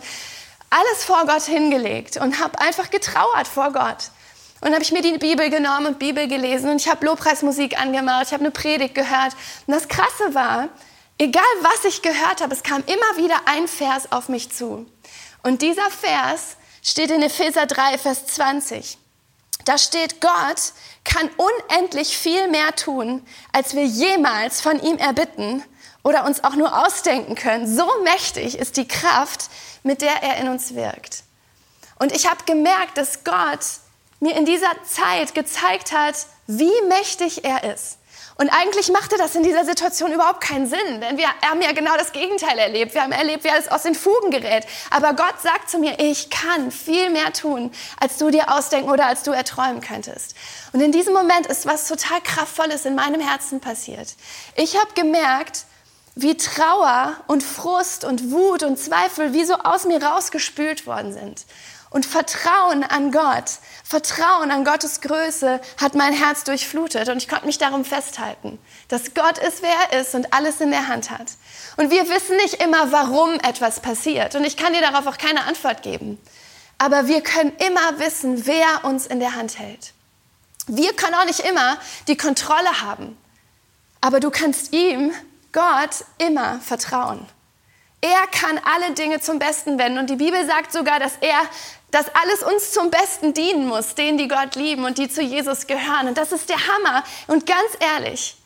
alles 0.70 1.04
vor 1.04 1.24
Gott 1.26 1.42
hingelegt 1.42 2.16
und 2.16 2.40
habe 2.42 2.58
einfach 2.60 2.90
getrauert 2.90 3.46
vor 3.46 3.72
Gott. 3.72 4.10
Und 4.60 4.72
habe 4.72 4.82
ich 4.82 4.92
mir 4.92 5.02
die 5.02 5.18
Bibel 5.18 5.50
genommen 5.50 5.86
und 5.86 5.98
Bibel 5.98 6.26
gelesen 6.26 6.70
und 6.70 6.80
ich 6.80 6.88
habe 6.88 7.04
Lobpreismusik 7.04 7.78
angemacht, 7.78 8.26
ich 8.28 8.32
habe 8.32 8.42
eine 8.42 8.50
Predigt 8.50 8.94
gehört. 8.94 9.34
Und 9.66 9.74
das 9.74 9.88
Krasse 9.88 10.34
war, 10.34 10.68
egal 11.18 11.42
was 11.60 11.84
ich 11.84 12.02
gehört 12.02 12.40
habe, 12.40 12.54
es 12.54 12.62
kam 12.62 12.82
immer 12.86 13.22
wieder 13.22 13.36
ein 13.44 13.68
Vers 13.68 14.10
auf 14.10 14.28
mich 14.28 14.50
zu. 14.50 14.86
Und 15.42 15.60
dieser 15.60 15.90
Vers 15.90 16.56
steht 16.82 17.10
in 17.10 17.22
Epheser 17.22 17.66
3, 17.66 17.98
Vers 17.98 18.26
20. 18.26 18.98
Da 19.64 19.78
steht, 19.78 20.20
Gott 20.20 20.72
kann 21.04 21.28
unendlich 21.36 22.16
viel 22.16 22.48
mehr 22.48 22.74
tun, 22.74 23.26
als 23.52 23.74
wir 23.74 23.84
jemals 23.84 24.60
von 24.60 24.80
ihm 24.82 24.98
erbitten 24.98 25.62
oder 26.02 26.24
uns 26.24 26.44
auch 26.44 26.54
nur 26.54 26.86
ausdenken 26.86 27.34
können. 27.34 27.66
So 27.66 27.86
mächtig 28.02 28.58
ist 28.58 28.76
die 28.76 28.88
Kraft, 28.88 29.48
mit 29.84 30.02
der 30.02 30.22
er 30.22 30.38
in 30.38 30.48
uns 30.48 30.74
wirkt. 30.74 31.22
Und 32.00 32.10
ich 32.10 32.28
habe 32.28 32.44
gemerkt, 32.44 32.98
dass 32.98 33.22
Gott 33.22 33.64
mir 34.18 34.36
in 34.36 34.44
dieser 34.44 34.72
Zeit 34.84 35.34
gezeigt 35.34 35.92
hat, 35.92 36.16
wie 36.46 36.72
mächtig 36.88 37.44
er 37.44 37.72
ist. 37.72 37.98
Und 38.36 38.48
eigentlich 38.48 38.90
machte 38.90 39.16
das 39.16 39.36
in 39.36 39.44
dieser 39.44 39.64
Situation 39.64 40.10
überhaupt 40.10 40.40
keinen 40.40 40.66
Sinn, 40.66 41.00
denn 41.00 41.16
wir 41.16 41.28
haben 41.48 41.62
ja 41.62 41.70
genau 41.70 41.96
das 41.96 42.10
Gegenteil 42.10 42.58
erlebt. 42.58 42.92
Wir 42.92 43.02
haben 43.02 43.12
erlebt, 43.12 43.44
wie 43.44 43.50
alles 43.50 43.68
aus 43.68 43.84
den 43.84 43.94
Fugen 43.94 44.32
gerät. 44.32 44.66
Aber 44.90 45.14
Gott 45.14 45.40
sagt 45.40 45.70
zu 45.70 45.78
mir, 45.78 46.00
ich 46.00 46.30
kann 46.30 46.72
viel 46.72 47.10
mehr 47.10 47.32
tun, 47.32 47.70
als 48.00 48.16
du 48.18 48.30
dir 48.30 48.52
ausdenken 48.52 48.90
oder 48.90 49.06
als 49.06 49.22
du 49.22 49.30
erträumen 49.30 49.80
könntest. 49.80 50.34
Und 50.72 50.80
in 50.80 50.90
diesem 50.90 51.14
Moment 51.14 51.46
ist 51.46 51.64
was 51.64 51.86
total 51.86 52.20
Kraftvolles 52.22 52.86
in 52.86 52.96
meinem 52.96 53.20
Herzen 53.20 53.60
passiert. 53.60 54.16
Ich 54.56 54.76
habe 54.76 54.92
gemerkt, 54.94 55.64
wie 56.14 56.36
Trauer 56.36 57.16
und 57.26 57.42
Frust 57.42 58.04
und 58.04 58.30
Wut 58.30 58.62
und 58.62 58.78
Zweifel 58.78 59.32
wie 59.32 59.44
so 59.44 59.54
aus 59.54 59.84
mir 59.84 60.02
rausgespült 60.02 60.86
worden 60.86 61.12
sind. 61.12 61.44
Und 61.90 62.06
Vertrauen 62.06 62.82
an 62.82 63.12
Gott, 63.12 63.52
Vertrauen 63.84 64.50
an 64.50 64.64
Gottes 64.64 65.00
Größe 65.00 65.60
hat 65.80 65.94
mein 65.94 66.12
Herz 66.12 66.42
durchflutet 66.42 67.08
und 67.08 67.18
ich 67.18 67.28
konnte 67.28 67.46
mich 67.46 67.58
darum 67.58 67.84
festhalten, 67.84 68.58
dass 68.88 69.14
Gott 69.14 69.38
ist, 69.38 69.62
wer 69.62 69.74
er 69.90 70.00
ist 70.00 70.14
und 70.16 70.32
alles 70.32 70.60
in 70.60 70.70
der 70.70 70.88
Hand 70.88 71.10
hat. 71.10 71.32
Und 71.76 71.90
wir 71.90 72.08
wissen 72.08 72.36
nicht 72.36 72.54
immer, 72.54 72.90
warum 72.90 73.34
etwas 73.40 73.78
passiert 73.78 74.34
und 74.34 74.44
ich 74.44 74.56
kann 74.56 74.72
dir 74.72 74.80
darauf 74.80 75.06
auch 75.06 75.18
keine 75.18 75.44
Antwort 75.44 75.82
geben. 75.82 76.20
Aber 76.78 77.06
wir 77.06 77.20
können 77.20 77.52
immer 77.58 78.00
wissen, 78.00 78.44
wer 78.44 78.84
uns 78.84 79.06
in 79.06 79.20
der 79.20 79.36
Hand 79.36 79.60
hält. 79.60 79.92
Wir 80.66 80.94
können 80.94 81.14
auch 81.14 81.26
nicht 81.26 81.40
immer 81.40 81.76
die 82.08 82.16
Kontrolle 82.16 82.80
haben, 82.82 83.16
aber 84.00 84.18
du 84.18 84.30
kannst 84.30 84.72
ihm 84.72 85.12
Gott 85.54 86.04
immer 86.18 86.60
vertrauen. 86.60 87.26
Er 88.02 88.26
kann 88.26 88.60
alle 88.64 88.92
Dinge 88.92 89.20
zum 89.20 89.38
Besten 89.38 89.78
wenden. 89.78 89.98
Und 89.98 90.10
die 90.10 90.16
Bibel 90.16 90.44
sagt 90.44 90.72
sogar, 90.72 91.00
dass 91.00 91.16
er, 91.22 91.40
dass 91.90 92.14
alles 92.14 92.42
uns 92.42 92.72
zum 92.72 92.90
Besten 92.90 93.32
dienen 93.32 93.66
muss, 93.66 93.94
denen, 93.94 94.18
die 94.18 94.28
Gott 94.28 94.56
lieben 94.56 94.84
und 94.84 94.98
die 94.98 95.08
zu 95.08 95.22
Jesus 95.22 95.66
gehören. 95.66 96.08
Und 96.08 96.18
das 96.18 96.32
ist 96.32 96.50
der 96.50 96.58
Hammer. 96.58 97.02
Und 97.28 97.46
ganz 97.46 97.70
ehrlich, 97.80 98.36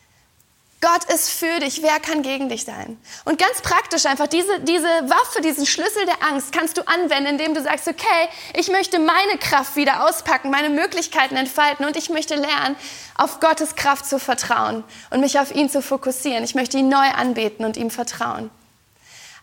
Gott 0.81 1.13
ist 1.13 1.31
für 1.31 1.59
dich. 1.59 1.83
Wer 1.83 1.99
kann 1.99 2.23
gegen 2.23 2.49
dich 2.49 2.65
sein? 2.65 2.99
Und 3.25 3.39
ganz 3.39 3.61
praktisch 3.63 4.07
einfach, 4.07 4.29
diese, 4.29 4.61
diese 4.61 4.87
Waffe, 4.87 5.41
diesen 5.41 5.67
Schlüssel 5.67 6.07
der 6.07 6.23
Angst 6.23 6.53
kannst 6.53 6.77
du 6.77 6.87
anwenden, 6.87 7.31
indem 7.31 7.55
du 7.55 7.63
sagst, 7.63 7.89
okay, 7.89 8.29
ich 8.55 8.69
möchte 8.69 9.01
meine 9.01 9.39
Kraft 9.41 9.75
wieder 9.75 10.07
auspacken, 10.07 10.51
meine 10.51 10.71
Möglichkeiten 10.71 11.37
entfalten 11.37 11.85
und 11.85 11.97
ich 11.97 12.11
möchte 12.11 12.37
lernen, 12.37 12.77
auf 13.17 13.41
Gottes 13.41 13.75
Kraft 13.75 14.07
zu 14.07 14.21
vertrauen 14.21 14.85
und 15.11 15.21
mich 15.21 15.41
auf 15.41 15.53
ihn 15.53 15.69
zu 15.69 15.83
fokussieren. 15.83 16.45
Ich 16.45 16.55
möchte 16.55 16.79
ihn 16.79 16.89
neu 16.89 17.09
anbeten 17.09 17.65
und 17.65 17.77
ihm 17.77 17.91
vertrauen. 17.91 18.49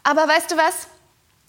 Aber 0.04 0.28
weißt 0.30 0.52
du 0.52 0.58
was? 0.58 0.88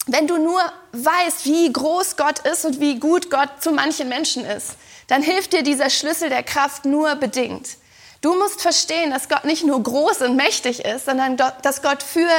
Wenn 0.05 0.27
du 0.27 0.37
nur 0.37 0.61
weißt, 0.91 1.45
wie 1.45 1.71
groß 1.71 2.17
Gott 2.17 2.39
ist 2.39 2.65
und 2.65 2.81
wie 2.81 2.99
gut 2.99 3.29
Gott 3.29 3.49
zu 3.61 3.71
manchen 3.71 4.09
Menschen 4.09 4.45
ist, 4.45 4.75
dann 5.07 5.21
hilft 5.21 5.53
dir 5.53 5.63
dieser 5.63 5.89
Schlüssel 5.89 6.29
der 6.29 6.43
Kraft 6.43 6.83
nur 6.83 7.15
bedingt. 7.15 7.77
Du 8.21 8.35
musst 8.35 8.61
verstehen, 8.61 9.11
dass 9.11 9.29
Gott 9.29 9.45
nicht 9.45 9.65
nur 9.65 9.81
groß 9.81 10.21
und 10.21 10.35
mächtig 10.35 10.83
ist, 10.83 11.05
sondern 11.05 11.37
dass 11.37 11.81
Gott 11.81 12.03
für 12.03 12.29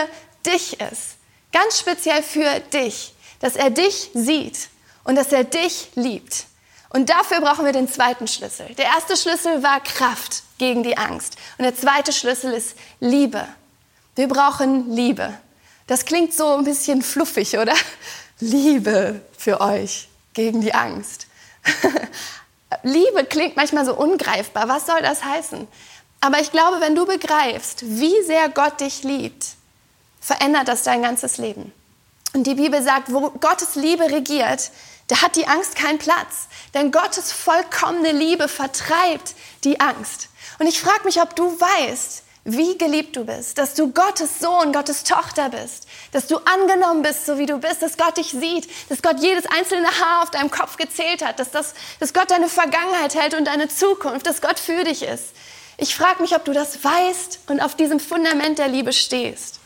dich 0.45 0.81
ist. 0.81 1.17
Ganz 1.53 1.79
speziell 1.79 2.23
für 2.23 2.61
dich. 2.73 3.15
Dass 3.41 3.55
er 3.55 3.71
dich 3.71 4.11
sieht 4.15 4.69
und 5.05 5.15
dass 5.15 5.33
er 5.33 5.45
dich 5.45 5.91
liebt. 5.95 6.47
Und 6.91 7.11
dafür 7.11 7.41
brauchen 7.41 7.65
wir 7.65 7.73
den 7.73 7.89
zweiten 7.89 8.27
Schlüssel. 8.27 8.75
Der 8.75 8.87
erste 8.87 9.17
Schlüssel 9.17 9.63
war 9.63 9.81
Kraft 9.81 10.43
gegen 10.59 10.83
die 10.83 10.97
Angst. 10.97 11.37
Und 11.59 11.65
der 11.65 11.77
zweite 11.77 12.13
Schlüssel 12.13 12.53
ist 12.53 12.75
Liebe. 12.99 13.47
Wir 14.17 14.27
brauchen 14.27 14.91
Liebe. 14.91 15.33
Das 15.87 16.05
klingt 16.05 16.35
so 16.35 16.55
ein 16.55 16.65
bisschen 16.65 17.03
fluffig, 17.03 17.57
oder? 17.59 17.75
Liebe 18.41 19.21
für 19.37 19.61
euch 19.61 20.09
gegen 20.33 20.61
die 20.61 20.75
Angst. 20.75 21.27
Liebe 22.83 23.25
klingt 23.25 23.57
manchmal 23.57 23.85
so 23.85 23.95
ungreifbar. 23.95 24.69
Was 24.69 24.87
soll 24.87 25.01
das 25.01 25.25
heißen? 25.25 25.67
Aber 26.21 26.41
ich 26.41 26.51
glaube, 26.51 26.81
wenn 26.81 26.95
du 26.95 27.07
begreifst, 27.07 27.83
wie 27.83 28.23
sehr 28.25 28.49
Gott 28.49 28.81
dich 28.81 29.05
liebt, 29.05 29.47
verändert 30.21 30.69
das 30.69 30.83
dein 30.83 31.03
ganzes 31.03 31.39
Leben. 31.39 31.73
Und 32.35 32.47
die 32.47 32.55
Bibel 32.55 32.83
sagt, 32.83 33.13
wo 33.13 33.31
Gottes 33.31 33.75
Liebe 33.75 34.11
regiert, 34.11 34.71
da 35.07 35.23
hat 35.23 35.37
die 35.37 35.47
Angst 35.47 35.77
keinen 35.77 35.99
Platz. 35.99 36.49
Denn 36.75 36.93
Gottes 36.93 37.33
vollkommene 37.33 38.13
Liebe 38.13 38.49
vertreibt 38.49 39.35
die 39.65 39.81
Angst. 39.81 40.29
Und 40.59 40.67
ich 40.67 40.81
frage 40.81 41.05
mich, 41.05 41.21
ob 41.23 41.35
du 41.35 41.59
weißt, 41.59 42.23
wie 42.51 42.79
geliebt 42.79 43.15
du 43.15 43.25
bist, 43.25 43.59
dass 43.59 43.75
du 43.75 43.93
Gottes 43.93 44.41
Sohn, 44.41 44.73
Gottes 44.73 45.05
Tochter 45.05 45.51
bist, 45.51 45.87
dass 46.13 46.27
du 46.27 46.39
angenommen 46.39 47.03
bist, 47.03 47.27
so 47.27 47.39
wie 47.39 47.45
du 47.45 47.59
bist, 47.59 47.83
dass 47.83 47.99
Gott 47.99 48.17
dich 48.17 48.31
sieht, 48.31 48.69
dass 48.89 49.03
Gott 49.03 49.21
jedes 49.21 49.45
einzelne 49.47 49.87
Haar 49.87 50.23
auf 50.23 50.31
deinem 50.31 50.51
Kopf 50.51 50.79
gezählt 50.79 51.23
hat, 51.23 51.39
dass, 51.39 51.51
das, 51.51 51.75
dass 52.01 52.15
Gott 52.15 52.31
deine 52.31 52.49
Vergangenheit 52.49 53.15
hält 53.15 53.35
und 53.35 53.45
deine 53.45 53.69
Zukunft, 53.69 54.27
dass 54.27 54.41
Gott 54.41 54.59
für 54.59 54.83
dich 54.85 55.03
ist. 55.03 55.35
Ich 55.77 55.95
frage 55.95 56.23
mich, 56.23 56.35
ob 56.35 56.45
du 56.47 56.53
das 56.53 56.83
weißt 56.83 57.41
und 57.49 57.61
auf 57.61 57.75
diesem 57.75 58.01
Fundament 58.01 58.59
der 58.59 58.69
Liebe 58.69 58.95
stehst. 58.95 59.58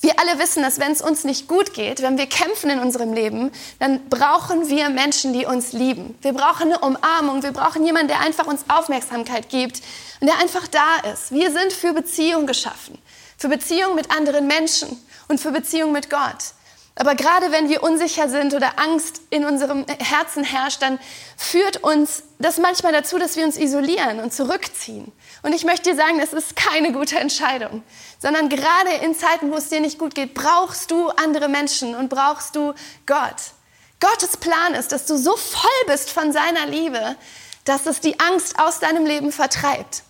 Wir 0.00 0.20
alle 0.20 0.38
wissen, 0.38 0.62
dass 0.62 0.78
wenn 0.78 0.92
es 0.92 1.02
uns 1.02 1.24
nicht 1.24 1.48
gut 1.48 1.74
geht, 1.74 2.02
wenn 2.02 2.18
wir 2.18 2.26
kämpfen 2.26 2.70
in 2.70 2.78
unserem 2.78 3.12
Leben, 3.12 3.50
dann 3.80 4.08
brauchen 4.08 4.68
wir 4.68 4.90
Menschen, 4.90 5.32
die 5.32 5.44
uns 5.44 5.72
lieben. 5.72 6.16
Wir 6.22 6.32
brauchen 6.32 6.72
eine 6.72 6.78
Umarmung, 6.78 7.42
wir 7.42 7.50
brauchen 7.50 7.84
jemanden, 7.84 8.08
der 8.08 8.20
einfach 8.20 8.46
uns 8.46 8.64
Aufmerksamkeit 8.68 9.48
gibt 9.48 9.82
und 10.20 10.28
der 10.28 10.38
einfach 10.38 10.68
da 10.68 11.10
ist. 11.12 11.32
Wir 11.32 11.50
sind 11.50 11.72
für 11.72 11.92
Beziehung 11.92 12.46
geschaffen, 12.46 12.96
für 13.36 13.48
Beziehung 13.48 13.96
mit 13.96 14.12
anderen 14.12 14.46
Menschen 14.46 15.04
und 15.26 15.40
für 15.40 15.50
Beziehung 15.50 15.90
mit 15.90 16.10
Gott. 16.10 16.54
Aber 16.98 17.14
gerade 17.14 17.52
wenn 17.52 17.68
wir 17.68 17.84
unsicher 17.84 18.28
sind 18.28 18.54
oder 18.54 18.78
Angst 18.78 19.20
in 19.30 19.44
unserem 19.44 19.86
Herzen 19.86 20.42
herrscht, 20.42 20.82
dann 20.82 20.98
führt 21.36 21.76
uns 21.84 22.24
das 22.40 22.58
manchmal 22.58 22.92
dazu, 22.92 23.18
dass 23.18 23.36
wir 23.36 23.44
uns 23.44 23.56
isolieren 23.56 24.18
und 24.18 24.32
zurückziehen. 24.32 25.12
Und 25.42 25.54
ich 25.54 25.64
möchte 25.64 25.90
dir 25.90 25.96
sagen, 25.96 26.18
das 26.18 26.32
ist 26.32 26.56
keine 26.56 26.92
gute 26.92 27.16
Entscheidung, 27.18 27.84
sondern 28.18 28.48
gerade 28.48 28.90
in 29.02 29.14
Zeiten, 29.14 29.50
wo 29.50 29.56
es 29.56 29.68
dir 29.68 29.80
nicht 29.80 29.98
gut 29.98 30.14
geht, 30.14 30.34
brauchst 30.34 30.90
du 30.90 31.08
andere 31.10 31.48
Menschen 31.48 31.94
und 31.94 32.08
brauchst 32.08 32.56
du 32.56 32.74
Gott. 33.06 33.52
Gottes 34.00 34.36
Plan 34.36 34.74
ist, 34.74 34.92
dass 34.92 35.06
du 35.06 35.16
so 35.16 35.36
voll 35.36 35.86
bist 35.86 36.10
von 36.10 36.32
seiner 36.32 36.66
Liebe, 36.66 37.16
dass 37.64 37.86
es 37.86 38.00
die 38.00 38.18
Angst 38.20 38.58
aus 38.58 38.80
deinem 38.80 39.06
Leben 39.06 39.32
vertreibt. 39.32 40.02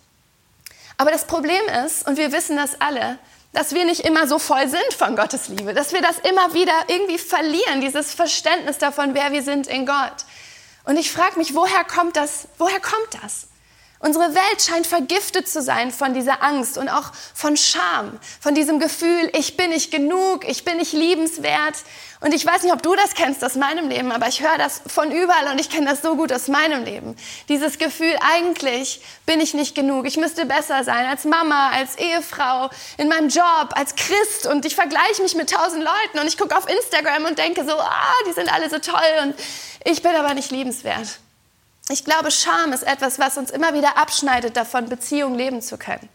Aber 0.97 1.11
das 1.11 1.25
Problem 1.25 1.61
ist, 1.85 2.07
und 2.07 2.17
wir 2.17 2.31
wissen 2.31 2.57
das 2.57 2.81
alle, 2.81 3.17
dass 3.53 3.73
wir 3.73 3.85
nicht 3.85 4.01
immer 4.01 4.27
so 4.27 4.37
voll 4.37 4.67
sind 4.67 4.93
von 4.95 5.15
Gottes 5.15 5.47
Liebe, 5.47 5.73
dass 5.73 5.91
wir 5.91 6.01
das 6.01 6.19
immer 6.19 6.53
wieder 6.53 6.73
irgendwie 6.87 7.17
verlieren, 7.17 7.81
dieses 7.81 8.13
Verständnis 8.13 8.77
davon, 8.77 9.15
wer 9.15 9.31
wir 9.31 9.41
sind 9.41 9.67
in 9.67 9.85
Gott. 9.85 10.25
Und 10.83 10.97
ich 10.97 11.11
frage 11.11 11.37
mich, 11.37 11.55
woher 11.55 11.83
kommt 11.83 12.15
das? 12.15 12.47
Woher 12.57 12.79
kommt 12.79 13.23
das? 13.23 13.48
Unsere 14.01 14.33
Welt 14.33 14.61
scheint 14.61 14.87
vergiftet 14.87 15.49
zu 15.49 15.61
sein 15.61 15.91
von 15.91 16.13
dieser 16.13 16.41
Angst 16.41 16.77
und 16.77 16.87
auch 16.87 17.11
von 17.33 17.57
Scham, 17.57 18.17
von 18.39 18.55
diesem 18.55 18.79
Gefühl, 18.79 19.29
ich 19.33 19.57
bin 19.57 19.71
nicht 19.71 19.91
genug, 19.91 20.47
ich 20.47 20.63
bin 20.63 20.77
nicht 20.77 20.93
liebenswert. 20.93 21.75
Und 22.21 22.33
ich 22.33 22.45
weiß 22.45 22.63
nicht, 22.63 22.73
ob 22.73 22.81
du 22.81 22.95
das 22.95 23.13
kennst 23.13 23.43
aus 23.43 23.55
meinem 23.55 23.89
Leben, 23.89 24.11
aber 24.13 24.27
ich 24.27 24.41
höre 24.41 24.57
das 24.57 24.81
von 24.87 25.11
überall 25.11 25.51
und 25.51 25.59
ich 25.59 25.69
kenne 25.69 25.89
das 25.89 26.01
so 26.01 26.15
gut 26.15 26.31
aus 26.31 26.47
meinem 26.47 26.83
Leben. 26.85 27.17
Dieses 27.49 27.77
Gefühl, 27.77 28.13
eigentlich 28.33 29.01
bin 29.25 29.41
ich 29.41 29.53
nicht 29.53 29.75
genug, 29.75 30.05
ich 30.05 30.17
müsste 30.17 30.45
besser 30.45 30.85
sein 30.85 31.05
als 31.05 31.25
Mama, 31.25 31.69
als 31.69 31.97
Ehefrau, 31.97 32.69
in 32.97 33.09
meinem 33.09 33.27
Job, 33.27 33.69
als 33.71 33.95
Christ 33.95 34.47
und 34.47 34.65
ich 34.65 34.75
vergleiche 34.75 35.21
mich 35.21 35.35
mit 35.35 35.49
tausend 35.49 35.83
Leuten 35.83 36.19
und 36.19 36.27
ich 36.27 36.37
gucke 36.37 36.57
auf 36.57 36.69
Instagram 36.69 37.25
und 37.25 37.37
denke 37.37 37.65
so, 37.65 37.73
ah, 37.73 38.13
die 38.27 38.33
sind 38.33 38.51
alle 38.51 38.69
so 38.69 38.79
toll 38.79 39.23
und 39.23 39.35
ich 39.83 40.01
bin 40.01 40.15
aber 40.15 40.33
nicht 40.33 40.51
liebenswert. 40.51 41.19
Ich 41.91 42.05
glaube, 42.05 42.29
Scham 42.29 42.71
ist 42.71 42.83
etwas, 42.83 43.17
was 43.17 43.37
uns 43.37 43.49
immer 43.49 43.73
wieder 43.73 43.97
abschneidet 43.97 44.55
davon, 44.55 44.89
Beziehungen 44.89 45.33
leben 45.33 45.59
zu 45.59 45.75
können. 45.79 46.07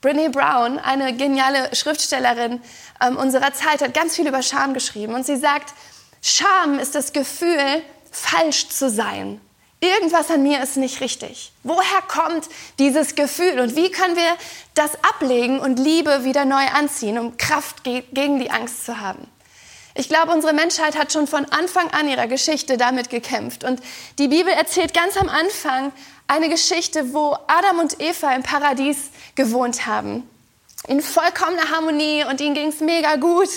Brene 0.00 0.30
Brown, 0.30 0.78
eine 0.78 1.14
geniale 1.14 1.74
Schriftstellerin 1.76 2.62
ähm, 2.98 3.18
unserer 3.18 3.52
Zeit, 3.52 3.82
hat 3.82 3.92
ganz 3.92 4.16
viel 4.16 4.26
über 4.26 4.42
Scham 4.42 4.72
geschrieben. 4.72 5.12
Und 5.12 5.26
sie 5.26 5.36
sagt, 5.36 5.74
Scham 6.22 6.78
ist 6.78 6.94
das 6.94 7.12
Gefühl, 7.12 7.82
falsch 8.10 8.70
zu 8.70 8.88
sein. 8.88 9.38
Irgendwas 9.80 10.30
an 10.30 10.42
mir 10.42 10.62
ist 10.62 10.78
nicht 10.78 11.02
richtig. 11.02 11.52
Woher 11.62 12.02
kommt 12.08 12.48
dieses 12.78 13.14
Gefühl 13.14 13.60
und 13.60 13.76
wie 13.76 13.90
können 13.90 14.16
wir 14.16 14.36
das 14.72 14.92
ablegen 15.04 15.60
und 15.60 15.78
Liebe 15.78 16.24
wieder 16.24 16.46
neu 16.46 16.64
anziehen, 16.68 17.18
um 17.18 17.36
Kraft 17.36 17.84
ge 17.84 18.02
gegen 18.12 18.38
die 18.38 18.50
Angst 18.50 18.86
zu 18.86 18.98
haben? 19.00 19.28
Ich 19.94 20.08
glaube, 20.08 20.32
unsere 20.32 20.54
Menschheit 20.54 20.96
hat 20.96 21.12
schon 21.12 21.26
von 21.26 21.44
Anfang 21.46 21.90
an 21.90 22.08
ihrer 22.08 22.26
Geschichte 22.26 22.76
damit 22.76 23.10
gekämpft. 23.10 23.64
Und 23.64 23.80
die 24.18 24.28
Bibel 24.28 24.52
erzählt 24.52 24.94
ganz 24.94 25.16
am 25.16 25.28
Anfang 25.28 25.92
eine 26.28 26.48
Geschichte, 26.48 27.12
wo 27.12 27.36
Adam 27.46 27.80
und 27.80 28.00
Eva 28.00 28.34
im 28.34 28.42
Paradies 28.42 29.10
gewohnt 29.34 29.86
haben. 29.86 30.28
In 30.88 31.00
vollkommener 31.00 31.70
Harmonie 31.70 32.24
und 32.24 32.40
ihnen 32.40 32.54
ging 32.54 32.68
es 32.68 32.80
mega 32.80 33.16
gut. 33.16 33.50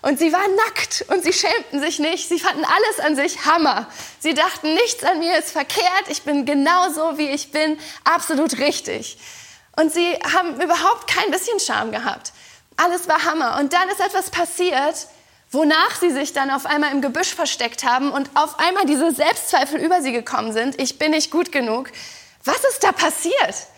Und 0.00 0.18
sie 0.18 0.32
waren 0.32 0.54
nackt 0.66 1.04
und 1.08 1.22
sie 1.22 1.32
schämten 1.32 1.80
sich 1.80 1.98
nicht. 2.00 2.28
Sie 2.28 2.40
fanden 2.40 2.64
alles 2.64 3.06
an 3.06 3.14
sich 3.14 3.44
Hammer. 3.44 3.86
Sie 4.18 4.34
dachten, 4.34 4.74
nichts 4.74 5.04
an 5.04 5.20
mir 5.20 5.38
ist 5.38 5.52
verkehrt. 5.52 6.08
Ich 6.08 6.22
bin 6.22 6.44
genauso, 6.44 7.18
wie 7.18 7.28
ich 7.28 7.52
bin. 7.52 7.78
Absolut 8.02 8.58
richtig. 8.58 9.18
Und 9.76 9.92
sie 9.92 10.18
haben 10.34 10.60
überhaupt 10.60 11.06
kein 11.06 11.30
bisschen 11.30 11.60
Scham 11.60 11.92
gehabt. 11.92 12.32
Alles 12.76 13.06
war 13.06 13.24
Hammer. 13.24 13.58
Und 13.60 13.72
dann 13.72 13.88
ist 13.88 14.00
etwas 14.00 14.30
passiert, 14.30 15.06
wonach 15.52 16.00
sie 16.00 16.10
sich 16.10 16.32
dann 16.32 16.50
auf 16.50 16.66
einmal 16.66 16.90
im 16.92 17.02
Gebüsch 17.02 17.34
versteckt 17.34 17.84
haben 17.84 18.10
und 18.10 18.30
auf 18.34 18.58
einmal 18.58 18.86
diese 18.86 19.12
Selbstzweifel 19.12 19.80
über 19.80 20.00
sie 20.02 20.12
gekommen 20.12 20.52
sind. 20.52 20.80
Ich 20.80 20.98
bin 20.98 21.12
nicht 21.12 21.30
gut 21.30 21.52
genug. 21.52 21.90
Was 22.44 22.64
ist 22.64 22.82
da 22.82 22.90
passiert? 22.90 23.68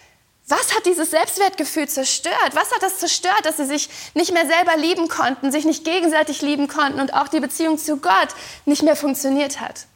Was 0.47 0.75
hat 0.75 0.87
dieses 0.87 1.11
Selbstwertgefühl 1.11 1.89
zerstört? 1.89 2.53
Was 2.53 2.71
hat 2.71 2.83
das 2.83 2.99
zerstört, 2.99 3.45
dass 3.45 3.57
sie 3.57 3.65
sich 3.65 3.89
nicht 4.15 4.33
mehr 4.33 4.47
selber 4.47 4.77
lieben 4.77 5.09
konnten, 5.09 5.51
sich 5.51 5.65
nicht 5.65 5.85
gegenseitig 5.85 6.43
lieben 6.43 6.69
konnten 6.69 7.01
und 7.01 7.15
auch 7.15 7.29
die 7.29 7.41
Beziehung 7.41 7.79
zu 7.79 7.97
Gott 7.97 8.29
nicht 8.67 8.83
mehr 8.83 8.97
funktioniert 8.97 9.61
hat? 9.61 9.87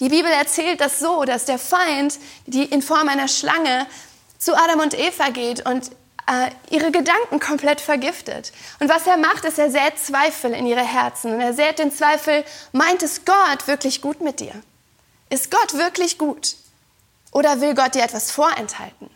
Die 0.00 0.10
Bibel 0.10 0.30
erzählt 0.30 0.80
das 0.80 0.98
so, 0.98 1.24
dass 1.24 1.46
der 1.46 1.58
Feind, 1.58 2.18
die 2.46 2.64
in 2.64 2.82
Form 2.82 3.08
einer 3.08 3.28
Schlange, 3.28 3.86
zu 4.38 4.54
Adam 4.54 4.80
und 4.80 4.98
Eva 4.98 5.30
geht 5.30 5.64
und 5.64 5.90
ihre 6.70 6.90
Gedanken 6.90 7.38
komplett 7.40 7.80
vergiftet. 7.80 8.52
Und 8.80 8.88
was 8.88 9.06
er 9.06 9.16
macht, 9.16 9.44
ist, 9.44 9.58
er 9.58 9.70
sät 9.70 9.98
Zweifel 9.98 10.52
in 10.52 10.66
ihre 10.66 10.84
Herzen. 10.84 11.32
Und 11.34 11.40
er 11.40 11.54
sät 11.54 11.78
den 11.78 11.92
Zweifel, 11.92 12.44
meint 12.72 13.02
es 13.02 13.24
Gott 13.24 13.66
wirklich 13.66 14.02
gut 14.02 14.20
mit 14.20 14.40
dir? 14.40 14.52
Ist 15.30 15.50
Gott 15.50 15.74
wirklich 15.74 16.18
gut? 16.18 16.56
Oder 17.32 17.60
will 17.60 17.74
Gott 17.74 17.94
dir 17.94 18.02
etwas 18.02 18.30
vorenthalten? 18.30 19.10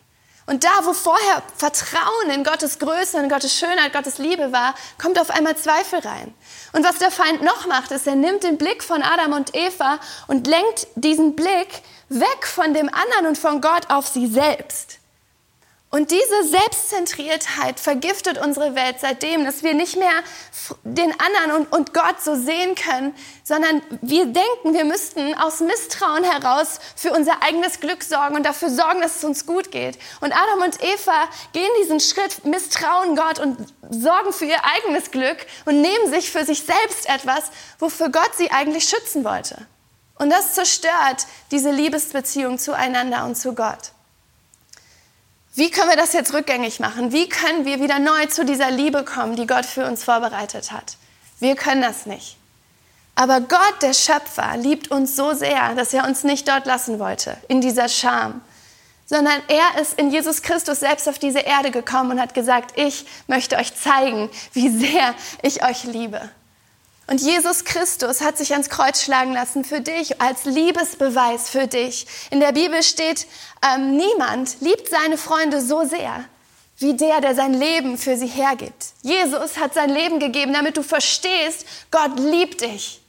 Und 0.47 0.65
da, 0.65 0.71
wo 0.83 0.93
vorher 0.93 1.43
Vertrauen 1.57 2.31
in 2.35 2.43
Gottes 2.43 2.79
Größe, 2.81 3.19
in 3.19 3.29
Gottes 3.29 3.57
Schönheit, 3.57 3.93
Gottes 3.93 4.19
Liebe 4.19 4.53
war, 4.53 4.75
kommt 5.01 5.21
auf 5.21 5.31
einmal 5.31 5.57
Zweifel 5.57 6.01
rein. 6.01 6.35
Und 6.73 6.85
was 6.85 6.99
der 6.99 7.11
Feind 7.11 7.43
noch 7.43 7.67
macht, 7.67 7.93
ist, 7.93 8.07
er 8.07 8.17
nimmt 8.17 8.43
den 8.43 8.59
Blick 8.59 8.83
von 8.83 9.03
Adam 9.03 9.33
und 9.33 9.55
Eva 9.55 10.01
und 10.27 10.47
lenkt 10.47 10.89
diesen 10.97 11.37
Blick 11.37 11.83
weg 12.09 12.47
von 12.47 12.75
dem 12.75 12.89
anderen 12.89 13.27
und 13.27 13.39
von 13.39 13.61
Gott 13.61 13.91
auf 13.91 14.09
sie 14.09 14.27
selbst. 14.27 15.00
Und 15.93 16.13
diese 16.13 16.45
Selbstzentriertheit 16.45 17.81
vergiftet 17.81 18.39
unsere 18.39 18.77
Welt 18.77 19.01
seitdem, 19.01 19.45
dass 19.45 19.65
wir 19.65 19.75
nicht 19.75 19.97
mehr 19.97 20.23
den 20.85 21.13
anderen 21.19 21.63
und, 21.63 21.73
und, 21.73 21.93
Gott 21.93 22.23
so 22.23 22.37
sehen 22.37 22.77
können, 22.77 23.13
sondern 23.43 23.83
wir 24.01 24.27
denken, 24.27 24.73
wir 24.73 24.85
müssten 24.85 25.35
aus 25.35 25.59
Misstrauen 25.59 26.23
heraus 26.23 26.79
für 26.95 27.11
unser 27.11 27.43
eigenes 27.43 27.81
Glück 27.81 28.05
sorgen 28.05 28.37
und 28.37 28.47
dafür 28.47 28.71
sorgen, 28.71 29.01
dass 29.01 29.17
es 29.17 29.25
uns 29.25 29.47
gut 29.47 29.73
geht. 29.73 29.99
Und 30.21 30.33
Adam 30.33 30.63
und 30.63 30.81
Eva 30.81 31.29
gehen 31.53 31.71
diesen 31.83 31.99
Schritt, 31.99 32.45
misstrauen 32.45 33.17
Gott 33.17 33.41
und 33.41 33.57
sorgen 33.91 34.33
für 34.33 34.45
ihr 34.45 34.65
eigenes 34.65 35.11
Glück 35.11 35.45
und 35.65 35.81
nehmen 35.81 36.09
sich 36.09 36.31
für 36.31 36.45
sich 36.45 36.63
selbst 36.63 37.09
etwas, 37.09 37.51
wofür 37.81 38.11
Gott 38.11 38.31
sie 38.37 38.53
eigentlich 38.53 38.89
schützen 38.89 39.25
wollte. 39.25 39.67
Und 40.21 40.31
das 40.31 40.55
zerstört 40.55 41.27
diese 41.51 41.73
Liebesbeziehung 41.73 42.61
zueinander 42.61 43.25
und 43.25 43.35
zu 43.35 43.57
Gott. 43.57 43.91
Wie 45.61 45.71
können 45.71 45.91
wir 45.91 45.97
das 45.97 46.15
jetzt 46.15 46.33
rückgängig 46.33 46.81
machen? 46.81 47.13
Wie 47.13 47.29
können 47.29 47.67
wir 47.67 47.83
wieder 47.83 47.99
neu 47.99 48.25
zu 48.29 48.47
dieser 48.47 48.71
Liebe 48.71 49.05
kommen, 49.05 49.37
die 49.37 49.47
Gott 49.47 49.67
für 49.67 49.85
uns 49.85 50.03
vorbereitet 50.03 50.73
hat? 50.73 50.97
Wir 51.39 51.55
können 51.55 51.83
das 51.83 52.07
nicht. 52.07 52.39
Aber 53.15 53.43
Gott, 53.43 53.83
der 53.83 53.93
Schöpfer, 53.93 54.57
liebt 54.57 54.91
uns 54.91 55.17
so 55.17 55.35
sehr, 55.35 55.75
dass 55.75 55.93
er 55.93 56.07
uns 56.07 56.25
nicht 56.25 56.49
dort 56.49 56.65
lassen 56.65 56.99
wollte, 56.99 57.37
in 57.47 57.61
dieser 57.61 57.91
Scham, 57.91 58.41
sondern 59.05 59.35
er 59.49 59.83
ist 59.83 59.99
in 59.99 60.11
Jesus 60.11 60.41
Christus 60.41 60.81
selbst 60.81 61.07
auf 61.07 61.19
diese 61.19 61.41
Erde 61.41 61.71
gekommen 61.71 62.13
und 62.13 62.21
hat 62.23 62.33
gesagt, 62.33 62.79
ich 62.79 63.05
möchte 63.27 63.59
euch 63.59 63.75
zeigen, 63.75 64.31
wie 64.55 64.71
sehr 64.71 65.15
ich 65.43 65.63
euch 65.63 65.85
liebe. 65.85 66.31
Und 67.11 67.21
Jesus 67.21 67.65
Christus 67.65 68.21
hat 68.21 68.39
sich 68.39 68.53
ans 68.53 68.71
Kreuz 68.71 69.03
schlagen 69.03 69.33
lassen 69.33 69.65
für 69.65 69.81
dich, 69.81 70.21
als 70.23 70.45
Liebesbeweis 70.45 71.51
für 71.51 71.67
dich. 71.67 72.07
In 72.31 72.39
der 72.39 72.53
Bibel 72.53 72.85
steht, 72.85 73.27
ähm, 73.67 73.97
niemand 73.97 74.61
liebt 74.61 74.89
seine 74.89 75.19
Freunde 75.19 75.61
so 75.61 75.85
sehr 75.85 76.25
wie 76.79 76.95
der, 76.95 77.21
der 77.21 77.35
sein 77.35 77.53
Leben 77.53 77.99
für 77.99 78.17
sie 78.17 78.29
hergibt. 78.29 78.93
Jesus 79.03 79.59
hat 79.59 79.75
sein 79.75 79.91
Leben 79.91 80.21
gegeben, 80.21 80.53
damit 80.53 80.77
du 80.77 80.85
verstehst, 80.85 81.67
Gott 81.91 82.17
liebt 82.17 82.61
dich. 82.61 83.03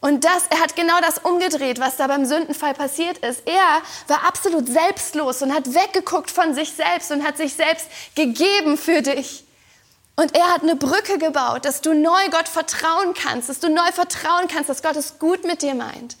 Und 0.00 0.24
das, 0.24 0.46
er 0.48 0.60
hat 0.60 0.74
genau 0.74 0.98
das 1.02 1.18
umgedreht, 1.18 1.78
was 1.78 1.98
da 1.98 2.06
beim 2.06 2.24
Sündenfall 2.24 2.72
passiert 2.72 3.18
ist. 3.18 3.42
Er 3.46 3.82
war 4.08 4.24
absolut 4.26 4.66
selbstlos 4.66 5.42
und 5.42 5.52
hat 5.52 5.74
weggeguckt 5.74 6.30
von 6.30 6.54
sich 6.54 6.72
selbst 6.72 7.12
und 7.12 7.22
hat 7.22 7.36
sich 7.36 7.52
selbst 7.52 7.86
gegeben 8.14 8.78
für 8.78 9.02
dich. 9.02 9.45
Und 10.16 10.34
er 10.34 10.50
hat 10.52 10.62
eine 10.62 10.76
Brücke 10.76 11.18
gebaut, 11.18 11.66
dass 11.66 11.82
du 11.82 11.94
neu 11.94 12.28
Gott 12.30 12.48
vertrauen 12.48 13.12
kannst, 13.12 13.50
dass 13.50 13.60
du 13.60 13.68
neu 13.68 13.92
vertrauen 13.92 14.48
kannst, 14.48 14.70
dass 14.70 14.82
Gott 14.82 14.96
es 14.96 15.18
gut 15.18 15.44
mit 15.44 15.60
dir 15.60 15.74
meint. 15.74 16.16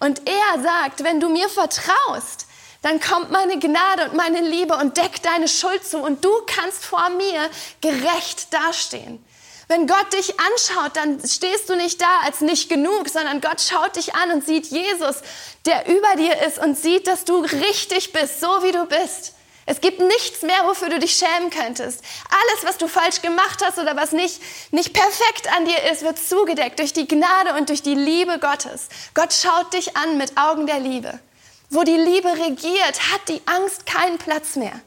Und 0.00 0.22
er 0.26 0.62
sagt, 0.62 1.04
wenn 1.04 1.20
du 1.20 1.28
mir 1.28 1.48
vertraust, 1.50 2.46
dann 2.80 3.00
kommt 3.00 3.30
meine 3.30 3.58
Gnade 3.58 4.06
und 4.06 4.14
meine 4.14 4.40
Liebe 4.40 4.76
und 4.76 4.96
deckt 4.96 5.24
deine 5.24 5.48
Schuld 5.48 5.86
zu 5.86 5.98
und 5.98 6.24
du 6.24 6.30
kannst 6.46 6.84
vor 6.84 7.10
mir 7.10 7.50
gerecht 7.80 8.52
dastehen. 8.52 9.24
Wenn 9.68 9.86
Gott 9.86 10.12
dich 10.12 10.34
anschaut, 10.38 10.96
dann 10.96 11.26
stehst 11.26 11.68
du 11.68 11.76
nicht 11.76 12.00
da 12.00 12.20
als 12.24 12.40
nicht 12.40 12.68
genug, 12.68 13.08
sondern 13.08 13.40
Gott 13.40 13.60
schaut 13.62 13.96
dich 13.96 14.14
an 14.14 14.30
und 14.30 14.44
sieht 14.44 14.66
Jesus, 14.66 15.16
der 15.64 15.86
über 15.86 16.16
dir 16.16 16.42
ist 16.46 16.58
und 16.58 16.78
sieht, 16.78 17.06
dass 17.06 17.24
du 17.24 17.38
richtig 17.38 18.12
bist, 18.12 18.40
so 18.40 18.62
wie 18.62 18.72
du 18.72 18.84
bist. 18.84 19.34
Es 19.66 19.80
gibt 19.80 19.98
nichts 20.00 20.42
mehr, 20.42 20.66
wofür 20.66 20.90
du 20.90 20.98
dich 20.98 21.14
schämen 21.14 21.50
könntest. 21.50 22.02
Alles, 22.28 22.64
was 22.64 22.76
du 22.76 22.86
falsch 22.86 23.22
gemacht 23.22 23.62
hast 23.64 23.78
oder 23.78 23.96
was 23.96 24.12
nicht, 24.12 24.40
nicht 24.72 24.92
perfekt 24.92 25.50
an 25.56 25.64
dir 25.64 25.90
ist, 25.90 26.02
wird 26.02 26.18
zugedeckt 26.18 26.78
durch 26.78 26.92
die 26.92 27.08
Gnade 27.08 27.54
und 27.54 27.70
durch 27.70 27.82
die 27.82 27.94
Liebe 27.94 28.38
Gottes. 28.38 28.88
Gott 29.14 29.32
schaut 29.32 29.72
dich 29.72 29.96
an 29.96 30.18
mit 30.18 30.36
Augen 30.36 30.66
der 30.66 30.80
Liebe. 30.80 31.18
Wo 31.70 31.82
die 31.82 31.96
Liebe 31.96 32.28
regiert, 32.28 33.12
hat 33.12 33.28
die 33.28 33.40
Angst 33.46 33.86
keinen 33.86 34.18
Platz 34.18 34.56
mehr. 34.56 34.78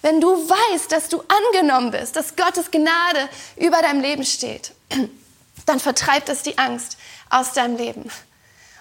Wenn 0.00 0.20
du 0.20 0.48
weißt, 0.48 0.90
dass 0.90 1.08
du 1.08 1.22
angenommen 1.28 1.90
bist, 1.90 2.16
dass 2.16 2.34
Gottes 2.34 2.70
Gnade 2.70 3.28
über 3.56 3.82
deinem 3.82 4.00
Leben 4.00 4.24
steht, 4.24 4.72
dann 5.66 5.78
vertreibt 5.78 6.28
es 6.28 6.42
die 6.42 6.58
Angst 6.58 6.96
aus 7.28 7.52
deinem 7.52 7.76
Leben. 7.76 8.10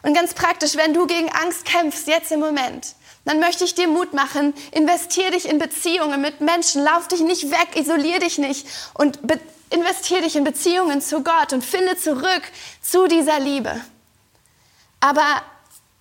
Und 0.02 0.16
ganz 0.16 0.34
praktisch, 0.34 0.76
wenn 0.76 0.94
du 0.94 1.06
gegen 1.06 1.30
Angst 1.30 1.66
kämpfst, 1.66 2.08
jetzt 2.08 2.32
im 2.32 2.40
Moment, 2.40 2.96
dann 3.26 3.40
möchte 3.40 3.64
ich 3.64 3.76
dir 3.76 3.88
Mut 3.88 4.14
machen, 4.14 4.54
investier 4.72 5.32
dich 5.32 5.48
in 5.48 5.60
Beziehungen 5.60 6.22
mit 6.22 6.42
Menschen, 6.42 6.84
lauf 6.84 7.08
dich 7.08 7.22
nicht 7.22 7.52
weg, 7.52 7.76
isolier 7.76 8.20
dich 8.20 8.38
nicht 8.38 8.68
und 8.94 9.20
investier 9.70 10.22
dich 10.22 10.36
in 10.36 10.44
Beziehungen 10.44 11.02
zu 11.02 11.24
Gott 11.24 11.54
und 11.54 11.64
finde 11.64 11.98
zurück 11.98 12.42
zu 12.82 13.08
dieser 13.08 13.40
Liebe. 13.40 13.80
Aber 15.00 15.42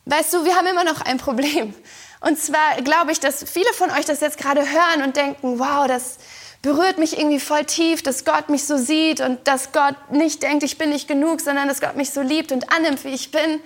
weißt 0.07 0.33
du, 0.35 0.45
wir 0.45 0.57
haben 0.57 0.67
immer 0.67 0.85
noch 0.85 1.03
ein 1.03 1.19
Problem. 1.19 1.75
Und 2.21 2.39
zwar 2.39 2.81
glaube 2.83 3.13
ich, 3.13 3.21
dass 3.21 3.45
viele 3.45 3.73
von 3.73 3.91
euch 3.91 4.05
das 4.05 4.21
jetzt 4.21 4.39
gerade 4.39 4.61
hören 4.61 5.03
und 5.05 5.17
denken, 5.17 5.59
wow, 5.59 5.87
das 5.87 6.19
berührt 6.63 6.99
mich 6.99 7.19
irgendwie 7.19 7.41
voll 7.41 7.65
tief, 7.65 8.03
dass 8.03 8.25
Gott 8.25 8.51
mich 8.51 8.67
so 8.67 8.77
sieht 8.77 9.21
und 9.21 9.47
dass 9.47 9.73
Gott 9.73 9.95
nicht 10.11 10.43
denkt, 10.43 10.63
ich 10.63 10.77
bin 10.77 10.91
nicht 10.91 11.09
genug, 11.09 11.41
sondern 11.41 11.69
dass 11.69 11.81
Gott 11.81 11.97
mich 11.97 12.11
so 12.11 12.21
liebt 12.21 12.53
und 12.53 12.71
annimmt, 12.73 13.05
wie 13.05 13.15
ich 13.15 13.31
bin. 13.31 13.61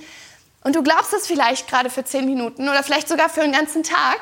Und 0.65 0.75
du 0.75 0.83
glaubst 0.83 1.13
es 1.13 1.27
vielleicht 1.27 1.69
gerade 1.69 1.91
für 1.91 2.05
zehn 2.05 2.25
Minuten 2.25 2.69
oder 2.69 2.83
vielleicht 2.83 3.09
sogar 3.09 3.29
für 3.29 3.43
einen 3.43 3.53
ganzen 3.53 3.83
Tag. 3.83 4.19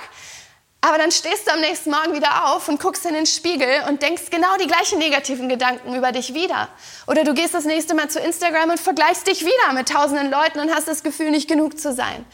Aber 0.85 0.99
dann 0.99 1.13
stehst 1.13 1.47
du 1.47 1.53
am 1.53 1.61
nächsten 1.61 1.91
Morgen 1.91 2.13
wieder 2.13 2.53
auf 2.53 2.69
und 2.69 2.81
guckst 2.81 3.07
in 3.07 3.15
den 3.15 3.27
Spiegel 3.27 3.69
und 3.89 4.03
denkst 4.03 4.25
genau 4.31 4.57
die 4.61 4.67
gleichen 4.67 4.99
negativen 4.99 5.49
Gedanken 5.49 5.95
über 5.95 6.11
dich 6.11 6.35
wieder. 6.35 6.69
Oder 7.07 7.23
du 7.23 7.35
gehst 7.35 7.55
das 7.55 7.65
nächste 7.65 7.95
Mal 7.95 8.11
zu 8.11 8.19
Instagram 8.19 8.71
und 8.71 8.81
vergleichst 8.81 9.29
dich 9.29 9.43
wieder 9.43 9.73
mit 9.75 9.89
tausenden 9.89 10.31
Leuten 10.33 10.59
und 10.59 10.75
hast 10.75 10.89
das 10.89 11.05
Gefühl, 11.05 11.31
nicht 11.31 11.49
genug 11.49 11.79
zu 11.79 11.93
sein. 11.93 12.27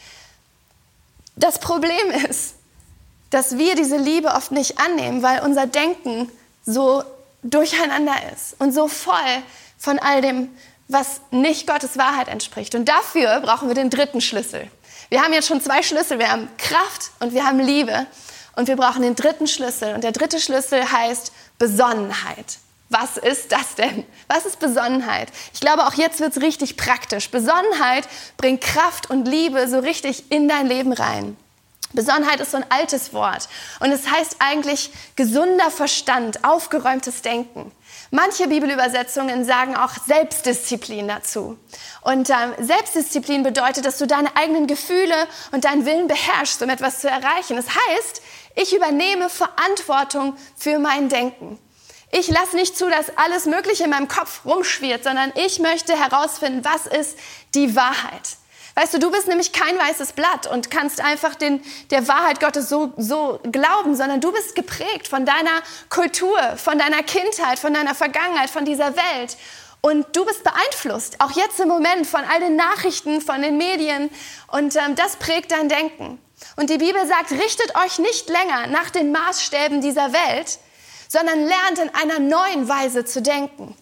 Das 1.35 1.59
Problem 1.59 2.09
ist, 2.29 2.55
dass 3.29 3.59
wir 3.59 3.75
diese 3.75 3.97
Liebe 3.97 4.29
oft 4.29 4.51
nicht 4.51 4.79
annehmen, 4.79 5.21
weil 5.21 5.41
unser 5.41 5.67
Denken 5.67 6.31
so 6.65 7.03
durcheinander 7.43 8.15
ist 8.33 8.55
und 8.59 8.73
so 8.73 8.87
voll 8.87 9.43
von 9.77 9.99
all 9.99 10.21
dem 10.21 10.49
was 10.89 11.21
nicht 11.31 11.67
Gottes 11.67 11.97
Wahrheit 11.97 12.27
entspricht. 12.27 12.75
Und 12.75 12.89
dafür 12.89 13.39
brauchen 13.39 13.67
wir 13.67 13.75
den 13.75 13.89
dritten 13.89 14.21
Schlüssel. 14.21 14.69
Wir 15.09 15.21
haben 15.21 15.33
jetzt 15.33 15.47
schon 15.47 15.61
zwei 15.61 15.81
Schlüssel. 15.83 16.19
Wir 16.19 16.29
haben 16.29 16.49
Kraft 16.57 17.11
und 17.19 17.33
wir 17.33 17.45
haben 17.45 17.59
Liebe. 17.59 18.07
Und 18.55 18.67
wir 18.67 18.75
brauchen 18.75 19.03
den 19.03 19.15
dritten 19.15 19.47
Schlüssel. 19.47 19.93
Und 19.93 20.03
der 20.03 20.11
dritte 20.11 20.39
Schlüssel 20.39 20.91
heißt 20.91 21.31
Besonnenheit. 21.59 22.57
Was 22.89 23.17
ist 23.17 23.51
das 23.51 23.75
denn? 23.75 24.03
Was 24.27 24.47
ist 24.47 24.59
Besonnenheit? 24.59 25.29
Ich 25.53 25.59
glaube, 25.59 25.85
auch 25.85 25.93
jetzt 25.93 26.19
wird 26.19 26.35
es 26.35 26.41
richtig 26.41 26.75
praktisch. 26.75 27.29
Besonnenheit 27.29 28.07
bringt 28.37 28.61
Kraft 28.61 29.11
und 29.11 29.27
Liebe 29.27 29.67
so 29.67 29.77
richtig 29.77 30.31
in 30.31 30.49
dein 30.49 30.65
Leben 30.65 30.91
rein. 30.91 31.37
Besonnenheit 31.93 32.39
ist 32.39 32.51
so 32.51 32.57
ein 32.57 32.65
altes 32.69 33.13
Wort 33.13 33.47
und 33.79 33.91
es 33.91 34.09
heißt 34.09 34.37
eigentlich 34.39 34.91
gesunder 35.15 35.71
Verstand, 35.71 36.43
aufgeräumtes 36.43 37.23
Denken. 37.23 37.71
Manche 38.11 38.47
Bibelübersetzungen 38.47 39.45
sagen 39.45 39.75
auch 39.75 39.91
Selbstdisziplin 40.07 41.07
dazu. 41.07 41.59
Und 42.01 42.29
ähm, 42.31 42.53
Selbstdisziplin 42.59 43.43
bedeutet, 43.43 43.85
dass 43.85 43.99
du 43.99 44.07
deine 44.07 44.35
eigenen 44.35 44.65
Gefühle 44.65 45.27
und 45.51 45.65
deinen 45.65 45.85
Willen 45.85 46.07
beherrschst, 46.07 46.61
um 46.63 46.69
etwas 46.69 47.01
zu 47.01 47.07
erreichen. 47.07 47.55
Das 47.55 47.67
heißt, 47.67 48.21
ich 48.55 48.75
übernehme 48.75 49.29
Verantwortung 49.29 50.35
für 50.57 50.79
mein 50.79 51.09
Denken. 51.09 51.59
Ich 52.11 52.27
lasse 52.29 52.55
nicht 52.55 52.75
zu, 52.75 52.89
dass 52.89 53.15
alles 53.15 53.45
Mögliche 53.45 53.83
in 53.83 53.91
meinem 53.91 54.07
Kopf 54.07 54.43
rumschwirrt, 54.43 55.03
sondern 55.03 55.31
ich 55.35 55.59
möchte 55.59 55.93
herausfinden, 55.95 56.65
was 56.65 56.87
ist 56.87 57.17
die 57.53 57.75
Wahrheit. 57.75 58.38
Weißt 58.79 58.93
du, 58.93 58.99
du 58.99 59.11
bist 59.11 59.27
nämlich 59.27 59.51
kein 59.51 59.77
weißes 59.77 60.13
Blatt 60.13 60.47
und 60.47 60.71
kannst 60.71 61.01
einfach 61.01 61.35
den, 61.35 61.61
der 61.89 62.07
Wahrheit 62.07 62.39
Gottes 62.39 62.69
so, 62.69 62.93
so 62.95 63.41
glauben, 63.43 63.93
sondern 63.93 64.21
du 64.21 64.31
bist 64.31 64.55
geprägt 64.55 65.05
von 65.09 65.25
deiner 65.25 65.61
Kultur, 65.89 66.39
von 66.55 66.79
deiner 66.79 67.03
Kindheit, 67.03 67.59
von 67.59 67.73
deiner 67.73 67.93
Vergangenheit, 67.93 68.49
von 68.49 68.63
dieser 68.63 68.95
Welt. 68.95 69.35
Und 69.81 70.15
du 70.15 70.23
bist 70.23 70.45
beeinflusst, 70.45 71.19
auch 71.19 71.31
jetzt 71.31 71.59
im 71.59 71.67
Moment, 71.67 72.07
von 72.07 72.21
all 72.23 72.39
den 72.39 72.55
Nachrichten, 72.55 73.19
von 73.19 73.41
den 73.41 73.57
Medien. 73.57 74.09
Und 74.47 74.77
ähm, 74.77 74.95
das 74.95 75.17
prägt 75.17 75.51
dein 75.51 75.67
Denken. 75.67 76.17
Und 76.55 76.69
die 76.69 76.77
Bibel 76.77 77.05
sagt, 77.05 77.31
richtet 77.31 77.75
euch 77.83 77.99
nicht 77.99 78.29
länger 78.29 78.67
nach 78.67 78.91
den 78.91 79.11
Maßstäben 79.11 79.81
dieser 79.81 80.13
Welt, 80.13 80.57
sondern 81.09 81.39
lernt 81.39 81.79
in 81.79 81.89
einer 81.95 82.19
neuen 82.19 82.69
Weise 82.69 83.03
zu 83.03 83.21
denken. 83.21 83.75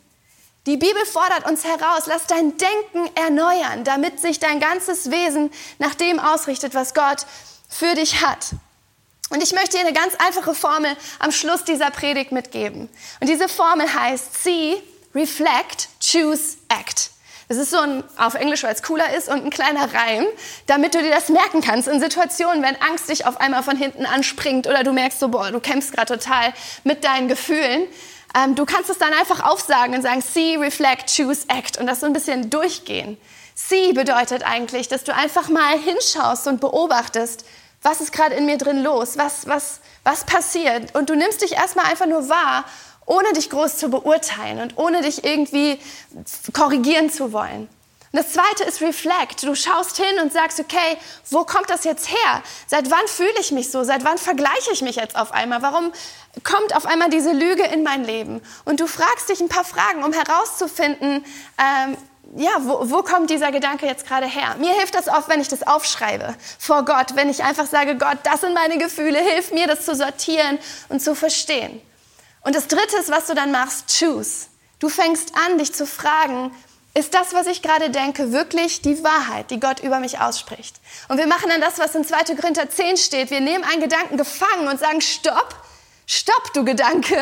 Die 0.67 0.75
Bibel 0.75 1.05
fordert 1.05 1.49
uns 1.49 1.63
heraus, 1.63 2.07
lass 2.07 2.27
dein 2.27 2.57
Denken 2.57 3.09
erneuern, 3.15 3.85
damit 3.85 4.19
sich 4.19 4.39
dein 4.39 4.59
ganzes 4.59 5.09
Wesen 5.09 5.49
nach 5.79 5.95
dem 5.95 6.19
ausrichtet, 6.19 6.75
was 6.75 6.93
Gott 6.93 7.25
für 7.69 7.95
dich 7.95 8.21
hat. 8.21 8.47
Und 9.29 9.41
ich 9.41 9.53
möchte 9.53 9.77
dir 9.77 9.85
eine 9.85 9.93
ganz 9.93 10.15
einfache 10.15 10.53
Formel 10.53 10.93
am 11.19 11.31
Schluss 11.31 11.63
dieser 11.63 11.89
Predigt 11.89 12.33
mitgeben. 12.33 12.89
Und 13.21 13.29
diese 13.29 13.47
Formel 13.47 13.93
heißt 13.93 14.43
See, 14.43 14.83
Reflect, 15.15 15.87
Choose, 16.01 16.57
Act. 16.67 17.11
Das 17.47 17.55
ist 17.55 17.71
so 17.71 17.79
ein, 17.79 18.03
auf 18.17 18.33
Englisch, 18.33 18.63
weil 18.63 18.73
es 18.73 18.83
cooler 18.83 19.15
ist, 19.15 19.29
und 19.29 19.45
ein 19.45 19.49
kleiner 19.49 19.93
Reim, 19.93 20.25
damit 20.65 20.95
du 20.95 21.01
dir 21.01 21.11
das 21.11 21.29
merken 21.29 21.61
kannst 21.61 21.87
in 21.87 22.01
Situationen, 22.01 22.61
wenn 22.61 22.75
Angst 22.81 23.07
dich 23.07 23.25
auf 23.25 23.39
einmal 23.39 23.63
von 23.63 23.77
hinten 23.77 24.05
anspringt 24.05 24.67
oder 24.67 24.83
du 24.83 24.91
merkst 24.91 25.21
so, 25.21 25.29
boah, 25.29 25.49
du 25.49 25.61
kämpfst 25.61 25.93
gerade 25.93 26.17
total 26.17 26.53
mit 26.83 27.05
deinen 27.05 27.29
Gefühlen. 27.29 27.87
Ähm, 28.35 28.55
du 28.55 28.65
kannst 28.65 28.89
es 28.89 28.97
dann 28.97 29.13
einfach 29.13 29.43
aufsagen 29.43 29.95
und 29.95 30.01
sagen, 30.01 30.21
see, 30.21 30.57
reflect, 30.57 31.15
choose, 31.15 31.45
act 31.47 31.77
und 31.77 31.87
das 31.87 31.99
so 32.01 32.05
ein 32.05 32.13
bisschen 32.13 32.49
durchgehen. 32.49 33.17
See 33.55 33.93
bedeutet 33.93 34.43
eigentlich, 34.43 34.87
dass 34.87 35.03
du 35.03 35.13
einfach 35.13 35.49
mal 35.49 35.77
hinschaust 35.79 36.47
und 36.47 36.61
beobachtest, 36.61 37.45
was 37.81 38.01
ist 38.01 38.11
gerade 38.11 38.35
in 38.35 38.45
mir 38.45 38.57
drin 38.57 38.83
los, 38.83 39.17
was, 39.17 39.47
was, 39.47 39.79
was 40.03 40.25
passiert. 40.25 40.95
Und 40.95 41.09
du 41.09 41.15
nimmst 41.15 41.41
dich 41.41 41.53
erstmal 41.53 41.85
einfach 41.85 42.05
nur 42.05 42.29
wahr, 42.29 42.65
ohne 43.05 43.31
dich 43.33 43.49
groß 43.49 43.77
zu 43.77 43.89
beurteilen 43.89 44.61
und 44.61 44.77
ohne 44.77 45.01
dich 45.01 45.23
irgendwie 45.23 45.79
korrigieren 46.53 47.09
zu 47.09 47.31
wollen. 47.31 47.69
Und 48.11 48.19
das 48.23 48.33
zweite 48.33 48.63
ist 48.63 48.81
Reflect. 48.81 49.43
Du 49.43 49.53
schaust 49.53 49.97
hin 49.97 50.19
und 50.21 50.31
sagst, 50.31 50.59
okay, 50.59 50.97
wo 51.29 51.43
kommt 51.43 51.69
das 51.69 51.83
jetzt 51.83 52.09
her? 52.09 52.41
Seit 52.67 52.89
wann 52.89 53.05
fühle 53.07 53.39
ich 53.39 53.51
mich 53.51 53.69
so? 53.69 53.83
Seit 53.83 54.05
wann 54.05 54.17
vergleiche 54.17 54.71
ich 54.71 54.81
mich 54.81 54.95
jetzt 54.95 55.17
auf 55.17 55.33
einmal? 55.33 55.61
Warum 55.61 55.91
kommt 56.43 56.75
auf 56.75 56.85
einmal 56.85 57.09
diese 57.09 57.33
Lüge 57.33 57.63
in 57.63 57.83
mein 57.83 58.05
Leben? 58.05 58.41
Und 58.63 58.79
du 58.79 58.87
fragst 58.87 59.29
dich 59.29 59.41
ein 59.41 59.49
paar 59.49 59.65
Fragen, 59.65 60.03
um 60.03 60.13
herauszufinden, 60.13 61.25
ähm, 61.57 61.97
ja, 62.35 62.51
wo, 62.59 62.89
wo 62.89 63.03
kommt 63.03 63.29
dieser 63.29 63.51
Gedanke 63.51 63.85
jetzt 63.85 64.05
gerade 64.05 64.25
her? 64.25 64.55
Mir 64.59 64.73
hilft 64.73 64.95
das 64.95 65.07
oft, 65.07 65.29
wenn 65.29 65.41
ich 65.41 65.47
das 65.47 65.65
aufschreibe 65.65 66.35
vor 66.59 66.83
Gott, 66.83 67.15
wenn 67.15 67.29
ich 67.29 67.43
einfach 67.43 67.65
sage, 67.65 67.97
Gott, 67.97 68.17
das 68.23 68.41
sind 68.41 68.53
meine 68.53 68.77
Gefühle, 68.77 69.19
hilf 69.19 69.51
mir, 69.51 69.67
das 69.67 69.85
zu 69.85 69.95
sortieren 69.95 70.59
und 70.89 71.01
zu 71.01 71.15
verstehen. 71.15 71.81
Und 72.41 72.55
das 72.55 72.67
Dritte 72.67 72.97
ist, 72.97 73.09
was 73.09 73.27
du 73.27 73.33
dann 73.33 73.51
machst, 73.51 73.97
choose. 73.99 74.47
Du 74.79 74.89
fängst 74.89 75.33
an, 75.35 75.57
dich 75.57 75.73
zu 75.73 75.87
fragen, 75.87 76.51
ist 76.97 77.13
das, 77.13 77.33
was 77.33 77.45
ich 77.45 77.61
gerade 77.61 77.91
denke, 77.91 78.31
wirklich 78.31 78.81
die 78.81 79.03
Wahrheit, 79.03 79.51
die 79.51 79.59
Gott 79.59 79.81
über 79.81 79.99
mich 79.99 80.19
ausspricht? 80.19 80.77
Und 81.09 81.19
wir 81.19 81.27
machen 81.27 81.49
dann 81.49 81.61
das, 81.61 81.77
was 81.77 81.93
in 81.93 82.03
2. 82.03 82.35
Korinther 82.35 82.69
10 82.69 82.97
steht. 82.97 83.29
Wir 83.29 83.39
nehmen 83.39 83.63
einen 83.63 83.81
Gedanken 83.81 84.17
gefangen 84.17 84.67
und 84.67 84.79
sagen, 84.79 84.99
stopp, 85.01 85.55
stopp, 86.07 86.53
du 86.55 86.65
Gedanke, 86.65 87.15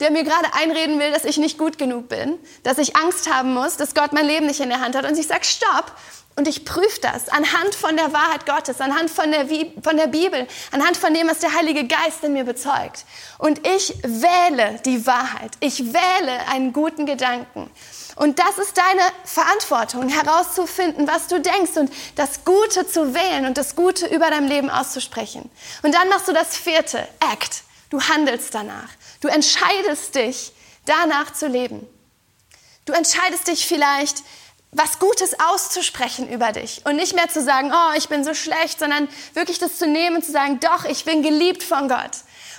der 0.00 0.10
mir 0.10 0.24
gerade 0.24 0.54
einreden 0.54 0.98
will, 0.98 1.12
dass 1.12 1.26
ich 1.26 1.36
nicht 1.36 1.58
gut 1.58 1.76
genug 1.76 2.08
bin, 2.08 2.38
dass 2.62 2.78
ich 2.78 2.96
Angst 2.96 3.30
haben 3.30 3.52
muss, 3.52 3.76
dass 3.76 3.94
Gott 3.94 4.14
mein 4.14 4.24
Leben 4.24 4.46
nicht 4.46 4.60
in 4.60 4.70
der 4.70 4.80
Hand 4.80 4.96
hat. 4.96 5.04
Und 5.04 5.18
ich 5.18 5.26
sage, 5.26 5.44
stopp. 5.44 5.92
Und 6.38 6.46
ich 6.46 6.64
prüfe 6.64 7.00
das 7.00 7.28
anhand 7.28 7.74
von 7.74 7.96
der 7.96 8.12
Wahrheit 8.12 8.46
Gottes, 8.46 8.80
anhand 8.80 9.10
von 9.10 9.32
der, 9.32 9.48
von 9.82 9.96
der 9.96 10.06
Bibel, 10.06 10.46
anhand 10.70 10.96
von 10.96 11.12
dem, 11.12 11.26
was 11.26 11.40
der 11.40 11.52
Heilige 11.52 11.84
Geist 11.84 12.22
in 12.22 12.32
mir 12.32 12.44
bezeugt. 12.44 13.06
Und 13.38 13.66
ich 13.66 13.92
wähle 14.04 14.78
die 14.84 15.04
Wahrheit. 15.04 15.50
Ich 15.58 15.92
wähle 15.92 16.46
einen 16.48 16.72
guten 16.72 17.06
Gedanken. 17.06 17.68
Und 18.14 18.38
das 18.38 18.56
ist 18.58 18.78
deine 18.78 19.00
Verantwortung, 19.24 20.08
herauszufinden, 20.08 21.08
was 21.08 21.26
du 21.26 21.40
denkst 21.40 21.72
und 21.74 21.92
das 22.14 22.44
Gute 22.44 22.86
zu 22.86 23.14
wählen 23.14 23.44
und 23.44 23.58
das 23.58 23.74
Gute 23.74 24.06
über 24.06 24.30
dein 24.30 24.46
Leben 24.46 24.70
auszusprechen. 24.70 25.50
Und 25.82 25.92
dann 25.92 26.08
machst 26.08 26.28
du 26.28 26.32
das 26.32 26.56
vierte, 26.56 26.98
Act. 27.32 27.64
Du 27.90 28.00
handelst 28.00 28.54
danach. 28.54 28.90
Du 29.20 29.26
entscheidest 29.26 30.14
dich, 30.14 30.52
danach 30.84 31.32
zu 31.32 31.48
leben. 31.48 31.84
Du 32.84 32.92
entscheidest 32.92 33.48
dich 33.48 33.66
vielleicht, 33.66 34.22
was 34.72 34.98
Gutes 34.98 35.38
auszusprechen 35.40 36.28
über 36.28 36.52
dich 36.52 36.82
und 36.84 36.96
nicht 36.96 37.14
mehr 37.14 37.28
zu 37.28 37.42
sagen, 37.42 37.72
oh, 37.72 37.96
ich 37.96 38.08
bin 38.08 38.22
so 38.22 38.34
schlecht, 38.34 38.78
sondern 38.78 39.08
wirklich 39.34 39.58
das 39.58 39.78
zu 39.78 39.86
nehmen 39.86 40.16
und 40.16 40.24
zu 40.24 40.32
sagen, 40.32 40.60
doch, 40.60 40.84
ich 40.84 41.04
bin 41.04 41.22
geliebt 41.22 41.62
von 41.62 41.88
Gott. 41.88 42.10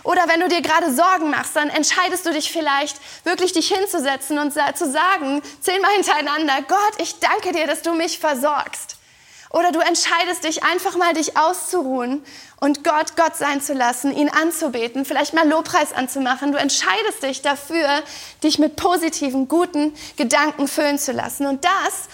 Oder 0.03 0.27
wenn 0.27 0.39
du 0.39 0.47
dir 0.47 0.61
gerade 0.61 0.93
Sorgen 0.93 1.29
machst, 1.29 1.55
dann 1.55 1.69
entscheidest 1.69 2.25
du 2.25 2.31
dich 2.31 2.51
vielleicht, 2.51 2.97
wirklich 3.25 3.51
dich 3.51 3.67
hinzusetzen 3.67 4.39
und 4.39 4.53
zu 4.53 4.91
sagen, 4.91 5.41
zehnmal 5.59 5.91
hintereinander, 5.91 6.61
Gott, 6.67 6.93
ich 6.99 7.19
danke 7.19 7.51
dir, 7.51 7.67
dass 7.67 7.81
du 7.81 7.93
mich 7.93 8.17
versorgst. 8.17 8.98
Oder 9.51 9.71
du 9.71 9.79
entscheidest 9.79 10.43
dich 10.43 10.63
einfach 10.63 10.95
mal, 10.95 11.13
dich 11.13 11.35
auszuruhen 11.35 12.23
und 12.59 12.83
Gott 12.83 13.15
Gott 13.15 13.35
sein 13.35 13.61
zu 13.61 13.73
lassen, 13.73 14.15
ihn 14.15 14.29
anzubeten, 14.29 15.05
vielleicht 15.05 15.33
mal 15.33 15.47
Lobpreis 15.47 15.91
anzumachen. 15.91 16.51
Du 16.51 16.59
entscheidest 16.59 17.23
dich 17.23 17.41
dafür, 17.41 18.03
dich 18.43 18.59
mit 18.59 18.75
positiven, 18.75 19.47
guten 19.47 19.95
Gedanken 20.17 20.67
füllen 20.67 20.99
zu 20.99 21.13
lassen. 21.13 21.47
Und 21.47 21.65
das 21.65 22.09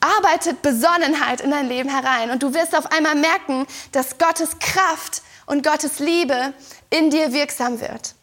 arbeitet 0.00 0.62
Besonnenheit 0.62 1.40
in 1.40 1.52
dein 1.52 1.68
Leben 1.68 1.88
herein. 1.88 2.30
Und 2.30 2.42
du 2.42 2.52
wirst 2.52 2.76
auf 2.76 2.90
einmal 2.90 3.14
merken, 3.14 3.66
dass 3.92 4.18
Gottes 4.18 4.58
Kraft 4.58 5.22
und 5.46 5.62
Gottes 5.62 6.00
Liebe 6.00 6.52
in 6.90 7.10
dir 7.10 7.32
wirksam 7.32 7.80
wird. 7.80 8.14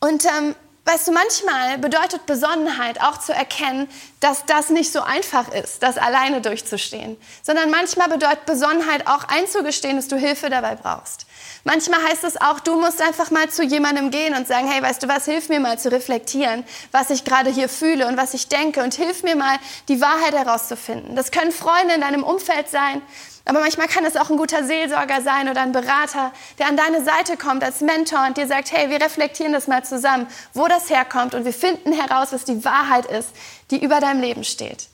Und 0.00 0.24
ähm, 0.24 0.54
Weißt 0.88 1.08
du, 1.08 1.12
manchmal 1.12 1.78
bedeutet 1.78 2.26
Besonnenheit 2.26 3.00
auch 3.00 3.18
zu 3.18 3.32
erkennen, 3.32 3.88
dass 4.20 4.46
das 4.46 4.70
nicht 4.70 4.92
so 4.92 5.00
einfach 5.00 5.52
ist, 5.52 5.82
das 5.82 5.98
alleine 5.98 6.40
durchzustehen, 6.40 7.16
sondern 7.42 7.72
manchmal 7.72 8.08
bedeutet 8.08 8.46
Besonnenheit 8.46 9.08
auch 9.08 9.24
einzugestehen, 9.24 9.96
dass 9.96 10.06
du 10.06 10.16
Hilfe 10.16 10.48
dabei 10.48 10.76
brauchst. 10.76 11.25
Manchmal 11.66 12.00
heißt 12.00 12.22
es 12.22 12.40
auch, 12.40 12.60
du 12.60 12.80
musst 12.80 13.02
einfach 13.02 13.32
mal 13.32 13.50
zu 13.50 13.64
jemandem 13.64 14.12
gehen 14.12 14.36
und 14.36 14.46
sagen, 14.46 14.70
hey, 14.70 14.80
weißt 14.80 15.02
du 15.02 15.08
was, 15.08 15.24
hilf 15.24 15.48
mir 15.48 15.58
mal 15.58 15.80
zu 15.80 15.90
reflektieren, 15.90 16.62
was 16.92 17.10
ich 17.10 17.24
gerade 17.24 17.50
hier 17.50 17.68
fühle 17.68 18.06
und 18.06 18.16
was 18.16 18.34
ich 18.34 18.46
denke 18.46 18.84
und 18.84 18.94
hilf 18.94 19.24
mir 19.24 19.34
mal, 19.34 19.58
die 19.88 20.00
Wahrheit 20.00 20.32
herauszufinden. 20.32 21.16
Das 21.16 21.32
können 21.32 21.50
Freunde 21.50 21.94
in 21.94 22.02
deinem 22.02 22.22
Umfeld 22.22 22.68
sein, 22.68 23.02
aber 23.46 23.58
manchmal 23.58 23.88
kann 23.88 24.04
es 24.04 24.16
auch 24.16 24.30
ein 24.30 24.36
guter 24.36 24.62
Seelsorger 24.62 25.22
sein 25.22 25.48
oder 25.48 25.62
ein 25.62 25.72
Berater, 25.72 26.30
der 26.60 26.68
an 26.68 26.76
deine 26.76 27.04
Seite 27.04 27.36
kommt 27.36 27.64
als 27.64 27.80
Mentor 27.80 28.24
und 28.28 28.36
dir 28.36 28.46
sagt, 28.46 28.70
hey, 28.70 28.88
wir 28.88 29.00
reflektieren 29.00 29.52
das 29.52 29.66
mal 29.66 29.84
zusammen, 29.84 30.28
wo 30.54 30.68
das 30.68 30.88
herkommt 30.88 31.34
und 31.34 31.44
wir 31.44 31.52
finden 31.52 31.92
heraus, 31.92 32.28
was 32.30 32.44
die 32.44 32.64
Wahrheit 32.64 33.06
ist, 33.06 33.30
die 33.72 33.82
über 33.82 33.98
deinem 33.98 34.20
Leben 34.20 34.44
steht. 34.44 34.86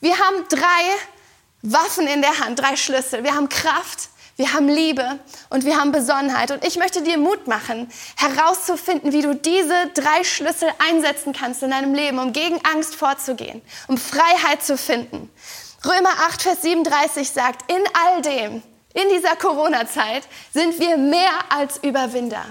Wir 0.00 0.18
haben 0.18 0.44
drei 0.50 0.82
Waffen 1.62 2.06
in 2.06 2.20
der 2.20 2.38
Hand, 2.40 2.60
drei 2.60 2.76
Schlüssel. 2.76 3.24
Wir 3.24 3.34
haben 3.34 3.48
Kraft, 3.48 4.10
wir 4.36 4.52
haben 4.52 4.68
Liebe 4.68 5.18
und 5.50 5.64
wir 5.64 5.78
haben 5.78 5.92
Besonnenheit. 5.92 6.50
Und 6.50 6.64
ich 6.66 6.76
möchte 6.76 7.02
dir 7.02 7.18
Mut 7.18 7.46
machen, 7.46 7.90
herauszufinden, 8.16 9.12
wie 9.12 9.22
du 9.22 9.34
diese 9.34 9.88
drei 9.94 10.24
Schlüssel 10.24 10.68
einsetzen 10.78 11.32
kannst 11.32 11.62
in 11.62 11.70
deinem 11.70 11.94
Leben, 11.94 12.18
um 12.18 12.32
gegen 12.32 12.58
Angst 12.64 12.94
vorzugehen, 12.94 13.60
um 13.88 13.98
Freiheit 13.98 14.62
zu 14.62 14.78
finden. 14.78 15.30
Römer 15.84 16.12
8, 16.26 16.42
Vers 16.42 16.62
37 16.62 17.28
sagt, 17.28 17.70
in 17.70 17.82
all 18.04 18.22
dem, 18.22 18.62
in 18.94 19.08
dieser 19.10 19.36
Corona-Zeit, 19.36 20.26
sind 20.52 20.78
wir 20.78 20.96
mehr 20.96 21.32
als 21.48 21.78
Überwinder. 21.82 22.44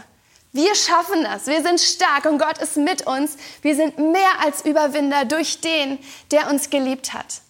Wir 0.53 0.75
schaffen 0.75 1.23
das. 1.23 1.47
Wir 1.47 1.63
sind 1.63 1.79
stark 1.79 2.25
und 2.25 2.37
Gott 2.37 2.57
ist 2.57 2.75
mit 2.75 3.07
uns. 3.07 3.37
Wir 3.61 3.75
sind 3.75 3.97
mehr 3.97 4.41
als 4.43 4.65
Überwinder 4.65 5.23
durch 5.23 5.61
den, 5.61 5.97
der 6.31 6.49
uns 6.49 6.69
geliebt 6.69 7.13
hat. 7.13 7.41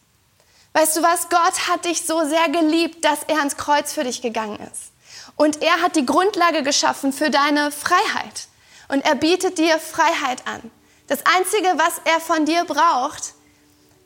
Weißt 0.74 0.98
du 0.98 1.04
was? 1.04 1.30
Gott 1.30 1.68
hat 1.70 1.86
dich 1.86 2.06
so 2.06 2.26
sehr 2.26 2.50
geliebt, 2.50 3.04
dass 3.04 3.24
er 3.28 3.40
ans 3.40 3.58
Kreuz 3.58 3.94
für 3.94 4.04
dich 4.04 4.22
gegangen 4.22 4.60
ist. 4.72 4.92
Und 5.36 5.62
er 5.62 5.82
hat 5.82 5.96
die 5.96 6.06
Grundlage 6.06 6.64
geschaffen 6.64 7.12
für 7.12 7.30
deine 7.30 7.72
Freiheit. 7.72 8.48
Und 8.88 9.06
er 9.06 9.16
bietet 9.16 9.58
dir 9.58 9.80
Freiheit 9.80 10.48
an. 10.48 10.72
Das 11.08 11.20
Einzige, 11.26 11.68
was 11.78 12.02
er 12.06 12.20
von 12.20 12.46
dir 12.46 12.64
braucht, 12.64 13.34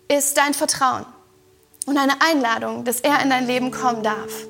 ist 0.07 0.37
dein 0.37 0.53
Vertrauen 0.53 1.05
und 1.85 1.97
eine 1.97 2.21
Einladung, 2.21 2.83
dass 2.83 2.99
er 2.99 3.21
in 3.21 3.29
dein 3.29 3.45
Leben 3.45 3.71
kommen 3.71 4.03
darf. 4.03 4.47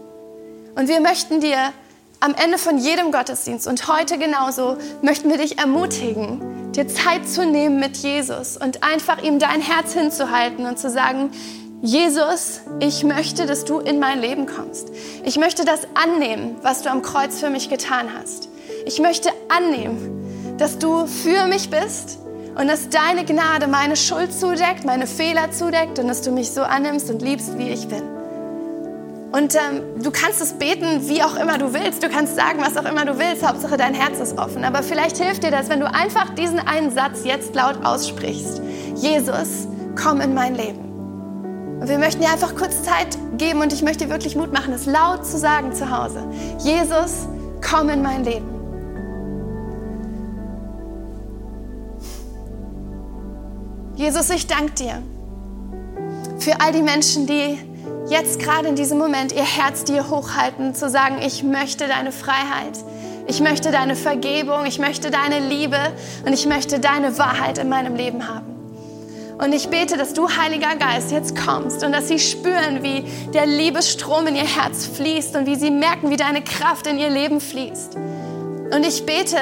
Und 0.75 0.87
wir 0.87 0.99
möchten 0.99 1.41
dir 1.41 1.73
am 2.19 2.33
Ende 2.33 2.57
von 2.57 2.77
jedem 2.77 3.11
Gottesdienst 3.11 3.67
und 3.67 3.87
heute 3.87 4.17
genauso 4.17 4.77
möchten 5.01 5.29
wir 5.29 5.37
dich 5.37 5.57
ermutigen, 5.57 6.71
dir 6.71 6.87
Zeit 6.87 7.27
zu 7.27 7.45
nehmen 7.45 7.79
mit 7.79 7.97
Jesus 7.97 8.57
und 8.57 8.83
einfach 8.83 9.21
ihm 9.21 9.39
dein 9.39 9.61
Herz 9.61 9.93
hinzuhalten 9.93 10.65
und 10.65 10.79
zu 10.79 10.89
sagen, 10.89 11.31
Jesus, 11.81 12.61
ich 12.79 13.03
möchte, 13.03 13.45
dass 13.45 13.65
du 13.65 13.79
in 13.79 13.99
mein 13.99 14.19
Leben 14.19 14.45
kommst. 14.47 14.91
Ich 15.23 15.37
möchte 15.37 15.65
das 15.65 15.81
annehmen, 15.93 16.55
was 16.61 16.81
du 16.81 16.89
am 16.89 17.01
Kreuz 17.01 17.39
für 17.39 17.49
mich 17.49 17.69
getan 17.69 18.07
hast. 18.17 18.49
Ich 18.85 18.99
möchte 18.99 19.29
annehmen, 19.49 20.57
dass 20.57 20.79
du 20.79 21.05
für 21.05 21.45
mich 21.47 21.69
bist 21.69 22.19
und 22.57 22.67
dass 22.67 22.89
deine 22.89 23.25
Gnade 23.25 23.67
meine 23.67 23.95
Schuld 23.95 24.33
zudeckt, 24.33 24.85
meine 24.85 25.05
Fehler 25.05 25.51
zudeckt 25.51 25.99
und 25.99 26.07
dass 26.07 26.21
du 26.21 26.31
mich 26.31 26.51
so 26.51 26.61
annimmst 26.61 27.09
und 27.09 27.21
liebst, 27.21 27.57
wie 27.57 27.69
ich 27.69 27.87
bin. 27.87 28.03
Und 29.31 29.53
ähm, 29.55 30.01
du 30.01 30.11
kannst 30.11 30.41
es 30.41 30.53
beten, 30.53 31.09
wie 31.09 31.21
auch 31.21 31.35
immer 31.35 31.57
du 31.57 31.73
willst. 31.73 32.01
Du 32.01 32.07
kannst 32.07 32.37
sagen, 32.37 32.59
was 32.61 32.77
auch 32.77 32.89
immer 32.89 33.03
du 33.03 33.19
willst. 33.19 33.45
Hauptsache, 33.45 33.75
dein 33.75 33.93
Herz 33.93 34.17
ist 34.19 34.37
offen. 34.37 34.63
Aber 34.63 34.81
vielleicht 34.81 35.17
hilft 35.17 35.43
dir 35.43 35.51
das, 35.51 35.67
wenn 35.67 35.81
du 35.81 35.91
einfach 35.91 36.33
diesen 36.35 36.59
einen 36.59 36.89
Satz 36.89 37.25
jetzt 37.25 37.53
laut 37.53 37.83
aussprichst. 37.83 38.61
Jesus, 38.95 39.67
komm 40.01 40.21
in 40.21 40.33
mein 40.33 40.55
Leben. 40.55 40.84
Und 41.85 41.91
wir 41.91 41.99
möchten 41.99 42.21
dir 42.21 42.31
einfach 42.31 42.55
kurz 42.55 42.81
Zeit 42.81 43.15
geben 43.37 43.61
und 43.61 43.71
ich 43.71 43.83
möchte 43.83 44.05
dir 44.05 44.09
wirklich 44.09 44.35
Mut 44.35 44.51
machen, 44.51 44.73
es 44.73 44.87
laut 44.87 45.23
zu 45.23 45.37
sagen 45.37 45.71
zu 45.71 45.95
Hause. 45.95 46.27
Jesus, 46.57 47.27
komm 47.61 47.89
in 47.89 48.01
mein 48.01 48.23
Leben. 48.23 48.47
Jesus, 53.95 54.31
ich 54.31 54.47
danke 54.47 54.71
dir 54.71 55.03
für 56.39 56.59
all 56.59 56.71
die 56.71 56.81
Menschen, 56.81 57.27
die 57.27 57.59
jetzt 58.09 58.39
gerade 58.39 58.67
in 58.67 58.75
diesem 58.75 58.97
Moment 58.97 59.31
ihr 59.31 59.45
Herz 59.45 59.83
dir 59.83 60.09
hochhalten, 60.09 60.73
zu 60.73 60.89
sagen, 60.89 61.19
ich 61.21 61.43
möchte 61.43 61.87
deine 61.87 62.11
Freiheit, 62.11 62.79
ich 63.27 63.41
möchte 63.41 63.69
deine 63.69 63.95
Vergebung, 63.95 64.65
ich 64.65 64.79
möchte 64.79 65.11
deine 65.11 65.37
Liebe 65.47 65.77
und 66.25 66.33
ich 66.33 66.47
möchte 66.47 66.79
deine 66.79 67.19
Wahrheit 67.19 67.59
in 67.59 67.69
meinem 67.69 67.95
Leben 67.95 68.27
haben. 68.27 68.54
Und 69.37 69.53
ich 69.53 69.69
bete, 69.69 69.97
dass 69.97 70.13
du, 70.13 70.29
Heiliger 70.29 70.75
Geist, 70.75 71.11
jetzt 71.11 71.35
kommst 71.35 71.83
und 71.83 71.91
dass 71.91 72.07
sie 72.07 72.19
spüren, 72.19 72.83
wie 72.83 73.03
der 73.33 73.45
Liebesstrom 73.45 74.27
in 74.27 74.35
ihr 74.35 74.45
Herz 74.45 74.85
fließt 74.85 75.35
und 75.35 75.45
wie 75.45 75.55
sie 75.55 75.71
merken, 75.71 76.09
wie 76.09 76.17
deine 76.17 76.41
Kraft 76.41 76.87
in 76.87 76.97
ihr 76.97 77.09
Leben 77.09 77.41
fließt. 77.41 77.95
Und 77.95 78.85
ich 78.85 79.05
bete, 79.05 79.37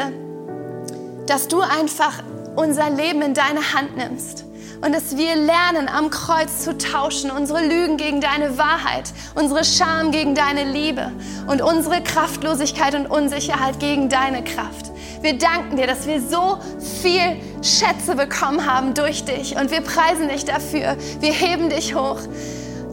dass 1.27 1.47
du 1.47 1.61
einfach 1.61 2.23
unser 2.55 2.89
Leben 2.89 3.21
in 3.21 3.33
deine 3.33 3.73
Hand 3.73 3.95
nimmst 3.95 4.45
und 4.83 4.93
dass 4.93 5.15
wir 5.15 5.35
lernen, 5.35 5.87
am 5.87 6.09
Kreuz 6.09 6.59
zu 6.59 6.77
tauschen, 6.77 7.31
unsere 7.31 7.61
Lügen 7.65 7.97
gegen 7.97 8.19
deine 8.19 8.57
Wahrheit, 8.57 9.13
unsere 9.35 9.63
Scham 9.63 10.11
gegen 10.11 10.35
deine 10.35 10.65
Liebe 10.65 11.11
und 11.47 11.61
unsere 11.61 12.01
Kraftlosigkeit 12.01 12.95
und 12.95 13.07
Unsicherheit 13.07 13.79
gegen 13.79 14.09
deine 14.09 14.43
Kraft. 14.43 14.92
Wir 15.23 15.37
danken 15.37 15.77
dir, 15.77 15.87
dass 15.87 16.05
wir 16.05 16.21
so 16.21 16.59
viel 17.01 17.37
Schätze 17.61 18.13
bekommen 18.13 18.65
haben 18.69 18.93
durch 18.93 19.23
dich 19.23 19.55
und 19.55 19.71
wir 19.71 19.79
preisen 19.79 20.27
dich 20.27 20.43
dafür. 20.43 20.97
Wir 21.21 21.31
heben 21.31 21.69
dich 21.69 21.95
hoch. 21.95 22.19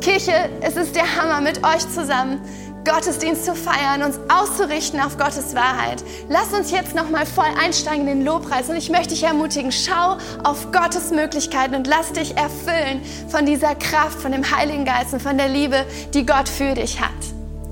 Kirche, 0.00 0.48
es 0.60 0.76
ist 0.76 0.94
der 0.94 1.16
Hammer 1.16 1.40
mit 1.40 1.64
euch 1.64 1.88
zusammen. 1.88 2.40
Gottesdienst 2.84 3.44
zu 3.44 3.56
feiern, 3.56 4.04
uns 4.04 4.20
auszurichten 4.28 5.00
auf 5.00 5.18
Gottes 5.18 5.56
Wahrheit. 5.56 6.04
Lass 6.28 6.52
uns 6.52 6.70
jetzt 6.70 6.94
nochmal 6.94 7.26
voll 7.26 7.52
einsteigen 7.60 8.06
in 8.06 8.18
den 8.18 8.24
Lobpreis 8.24 8.68
und 8.68 8.76
ich 8.76 8.90
möchte 8.90 9.08
dich 9.08 9.24
ermutigen, 9.24 9.72
schau 9.72 10.16
auf 10.44 10.70
Gottes 10.70 11.10
Möglichkeiten 11.10 11.74
und 11.74 11.88
lass 11.88 12.12
dich 12.12 12.36
erfüllen 12.36 13.02
von 13.28 13.44
dieser 13.44 13.74
Kraft, 13.74 14.20
von 14.20 14.30
dem 14.30 14.48
Heiligen 14.56 14.84
Geist 14.84 15.12
und 15.12 15.20
von 15.20 15.36
der 15.36 15.48
Liebe, 15.48 15.84
die 16.14 16.24
Gott 16.24 16.48
für 16.48 16.74
dich 16.74 17.00
hat. 17.00 17.10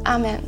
Amen. 0.03 0.47